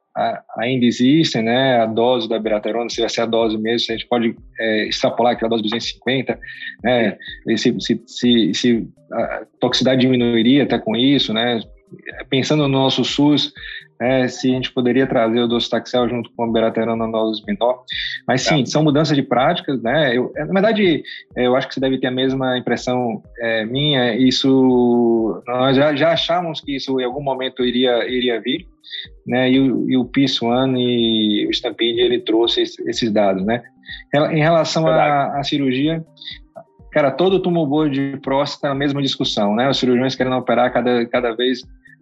ainda 0.58 0.86
existem, 0.86 1.44
né? 1.44 1.82
A 1.82 1.86
dose 1.86 2.28
da 2.28 2.40
biraterona, 2.40 2.90
se 2.90 3.02
vai 3.02 3.10
ser 3.10 3.22
a 3.22 3.26
dose 3.26 3.58
mesmo, 3.58 3.80
se 3.80 3.92
a 3.92 3.98
gente 3.98 4.08
pode 4.08 4.36
é, 4.60 4.88
extrapolar 4.88 5.34
aquela 5.34 5.50
dose 5.50 5.64
de 5.64 5.70
250, 5.70 6.40
né? 6.84 7.18
Se, 7.58 7.76
se, 7.80 8.02
se, 8.06 8.54
se 8.54 8.90
a 9.12 9.46
toxicidade 9.60 10.02
diminuiria 10.02 10.64
até 10.64 10.78
com 10.78 10.96
isso, 10.96 11.34
né? 11.34 11.62
pensando 12.30 12.64
no 12.64 12.70
nosso 12.70 13.04
SUS, 13.04 13.54
né, 14.02 14.28
se 14.28 14.50
a 14.50 14.56
gente 14.56 14.72
poderia 14.72 15.06
trazer 15.06 15.42
o 15.42 15.48
docetaxel 15.48 16.10
junto 16.10 16.32
com 16.32 16.44
a 16.44 16.52
beraterona 16.52 17.06
nose 17.06 17.44
menor. 17.46 17.84
Mas 18.28 18.42
sim, 18.42 18.64
tá. 18.64 18.72
são 18.72 18.84
mudanças 18.84 19.16
de 19.16 19.22
práticas, 19.22 19.80
né? 19.84 20.18
Eu, 20.18 20.34
é, 20.36 20.44
na 20.44 20.54
verdade, 20.54 21.04
é, 21.36 21.46
eu 21.46 21.56
acho 21.56 21.68
que 21.68 21.76
você 21.76 21.80
deve 21.80 22.00
ter 22.00 22.08
a 22.08 22.12
mesma 22.12 22.58
impressão 22.58 23.22
é, 23.40 23.64
minha. 23.64 24.16
Isso, 24.16 25.44
nós 25.46 25.78
já, 25.78 25.96
já 25.96 26.14
achávamos 26.14 26.62
que 26.62 26.76
isso 26.76 27.00
em 27.00 27.04
algum 27.04 27.22
momento 27.22 27.64
iria, 27.64 28.10
iria 28.10 28.42
vir, 28.42 28.66
né? 29.28 29.52
E 29.52 29.60
o, 29.60 29.92
e 29.92 29.96
o 29.96 30.06
PIS-1 30.06 30.80
e 30.80 31.46
o 31.46 31.52
Stampede, 31.52 32.02
ele 32.02 32.22
trouxe 32.22 32.64
esses 32.64 33.12
dados, 33.12 33.46
né? 33.46 33.62
Em 34.32 34.40
relação 34.40 34.88
à, 34.88 35.38
à 35.38 35.44
cirurgia, 35.44 36.04
Cara, 36.92 37.10
todo 37.10 37.40
tumor 37.40 37.90
de 37.90 38.18
próstata 38.22 38.68
é 38.68 38.72
a 38.72 38.76
mesma 38.76 39.02
discussão, 39.02 39.56
né? 39.56 39.70
Os 39.70 39.80
cirurgiões 39.80 40.14
querendo 40.14 40.36
operar 40.36 40.74
cada, 40.74 41.06
cada 41.06 41.34
vez 41.34 41.62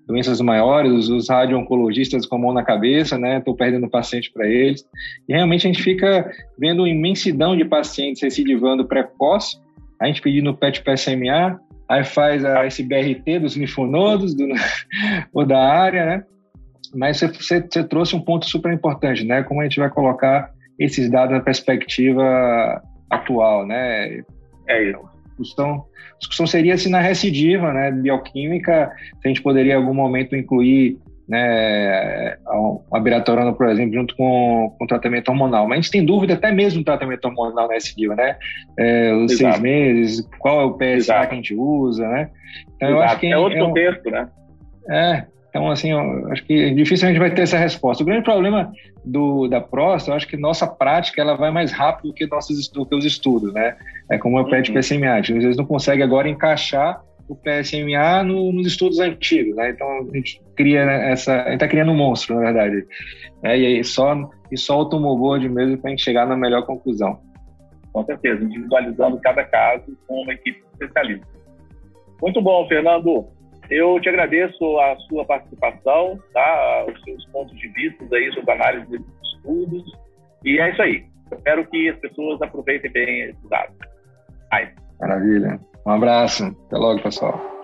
doenças 0.10 0.42
maiores, 0.42 1.08
os 1.08 1.30
radio-oncologistas 1.30 2.26
com 2.26 2.36
a 2.36 2.40
mão 2.40 2.52
na 2.52 2.64
cabeça, 2.64 3.16
né? 3.16 3.38
Estou 3.38 3.56
perdendo 3.56 3.88
paciente 3.88 4.32
para 4.34 4.48
eles. 4.48 4.84
E 5.28 5.34
realmente 5.34 5.68
a 5.68 5.72
gente 5.72 5.84
fica 5.84 6.30
vendo 6.58 6.80
uma 6.80 6.90
imensidão 6.90 7.56
de 7.56 7.64
pacientes 7.64 8.24
recidivando 8.24 8.88
precoce, 8.88 9.58
a 10.02 10.08
gente 10.08 10.20
pedindo 10.20 10.56
PET-PSMA, 10.56 11.60
aí 11.88 12.04
faz 12.04 12.44
a, 12.44 12.66
esse 12.66 12.82
BRT 12.82 13.40
dos 13.40 13.56
linfonodos 13.56 14.34
do, 14.34 14.48
ou 15.32 15.46
da 15.46 15.60
área, 15.60 16.06
né? 16.06 16.24
Mas 16.96 17.18
você, 17.20 17.28
você, 17.28 17.84
trouxe 17.84 18.16
um 18.16 18.22
ponto 18.22 18.48
super 18.48 18.74
importante, 18.74 19.24
né? 19.24 19.44
Como 19.44 19.62
a 19.62 19.64
gente 19.64 19.80
vai 19.80 19.92
colocar 19.92 20.50
esses 20.80 21.08
dados 21.08 21.36
na 21.36 21.42
perspectiva 21.42 22.82
atual, 23.12 23.68
né? 23.68 24.24
É. 24.68 24.92
Discussão, 25.40 25.86
discussão 26.20 26.46
seria 26.46 26.78
se 26.78 26.90
na 26.90 27.00
recidiva, 27.00 27.74
né, 27.74 27.92
bioquímica, 27.92 28.92
se 29.22 29.28
a 29.28 29.28
gente 29.30 29.42
poderia 29.42 29.74
em 29.74 29.78
algum 29.78 29.94
momento 29.94 30.36
incluir 30.36 30.98
né, 31.30 32.38
a 32.92 33.00
biratorona, 33.00 33.54
por 33.54 33.70
exemplo, 33.70 33.94
junto 33.94 34.16
com, 34.16 34.76
com 34.78 34.84
o 34.84 34.88
tratamento 34.88 35.30
hormonal. 35.30 35.68
Mas 35.68 35.78
a 35.78 35.82
gente 35.82 35.92
tem 35.92 36.04
dúvida 36.04 36.34
até 36.34 36.52
mesmo 36.52 36.80
no 36.80 36.86
tratamento 36.86 37.24
hormonal 37.26 37.68
na 37.68 37.74
recidiva, 37.74 38.16
né? 38.16 38.36
É, 38.78 39.14
os 39.14 39.34
Exato. 39.34 39.54
seis 39.54 39.60
meses, 39.62 40.28
qual 40.40 40.62
é 40.62 40.66
o 40.66 40.74
PSA 40.74 40.86
Exato. 40.86 41.28
que 41.28 41.34
a 41.34 41.36
gente 41.36 41.54
usa, 41.54 42.08
né? 42.08 42.30
Então, 42.76 42.90
eu 42.90 43.02
acho 43.02 43.20
que 43.20 43.28
é 43.28 43.38
outro 43.38 43.60
é 43.60 43.64
um, 43.64 43.68
contexto, 43.68 44.10
né? 44.10 44.28
É, 44.90 45.26
então, 45.50 45.70
assim, 45.72 45.92
acho 46.32 46.46
que 46.46 46.72
dificilmente 46.72 47.20
vai 47.20 47.34
ter 47.34 47.42
essa 47.42 47.58
resposta. 47.58 48.04
O 48.04 48.06
grande 48.06 48.24
problema 48.24 48.72
do, 49.04 49.48
da 49.48 49.60
próstata, 49.60 50.12
eu 50.12 50.16
acho 50.16 50.28
que 50.28 50.38
nossa 50.38 50.68
prática 50.68 51.22
ela 51.22 51.36
vai 51.36 51.52
mais 51.52 51.72
rápido 51.72 52.10
do 52.10 52.14
que, 52.14 52.28
nossos, 52.28 52.70
do 52.70 52.86
que 52.86 52.96
os 52.96 53.04
estudos, 53.04 53.52
né? 53.54 53.76
É 54.12 54.18
como 54.18 54.40
o 54.40 54.50
PET 54.50 54.72
uhum. 54.72 54.80
PSMA. 54.80 55.18
Às 55.18 55.28
vezes 55.28 55.58
não 55.58 55.66
consegue 55.66 56.04
agora 56.04 56.30
encaixar 56.30 57.02
o 57.28 57.36
PSMA 57.36 58.24
no, 58.24 58.52
nos 58.52 58.68
estudos 58.68 59.00
antigos, 59.00 59.56
né? 59.56 59.72
Então, 59.72 59.88
a 59.88 60.16
gente 60.16 60.40
cria 60.56 60.82
essa... 60.82 61.42
A 61.42 61.46
gente 61.46 61.54
está 61.56 61.68
criando 61.68 61.92
um 61.92 61.98
monstro, 61.98 62.36
na 62.36 62.52
verdade. 62.52 62.86
É, 63.44 63.58
e 63.58 63.66
aí 63.66 63.84
só, 63.84 64.16
e 64.52 64.58
só 64.58 64.80
o 64.80 64.86
tumor 64.86 65.40
mesmo 65.40 65.78
para 65.78 65.90
a 65.90 65.92
gente 65.92 66.04
chegar 66.04 66.28
na 66.28 66.38
melhor 66.38 66.64
conclusão. 66.66 67.20
Com 67.92 68.06
certeza, 68.06 68.44
individualizando 68.44 69.20
cada 69.20 69.44
caso 69.44 69.98
com 70.08 70.22
uma 70.22 70.34
equipe 70.34 70.62
especialista. 70.74 71.28
Muito 72.22 72.40
bom, 72.40 72.68
Fernando. 72.68 73.39
Eu 73.70 74.00
te 74.00 74.10
agradeço 74.10 74.80
a 74.80 74.96
sua 75.08 75.26
participação, 75.26 76.20
tá? 76.34 76.86
os 76.88 77.02
seus 77.04 77.26
pontos 77.28 77.58
de 77.58 77.68
vista 77.70 78.04
aí 78.16 78.32
sobre 78.34 78.52
análise 78.52 78.90
desses 78.90 79.08
estudos. 79.36 79.84
E 80.44 80.60
é 80.60 80.72
isso 80.72 80.82
aí. 80.82 81.06
Espero 81.32 81.66
que 81.68 81.90
as 81.90 82.00
pessoas 82.00 82.42
aproveitem 82.42 82.92
bem 82.92 83.22
esses 83.22 83.50
dados. 83.50 83.76
Maravilha. 85.00 85.60
Um 85.86 85.92
abraço. 85.92 86.46
Até 86.68 86.78
logo, 86.78 87.02
pessoal. 87.02 87.59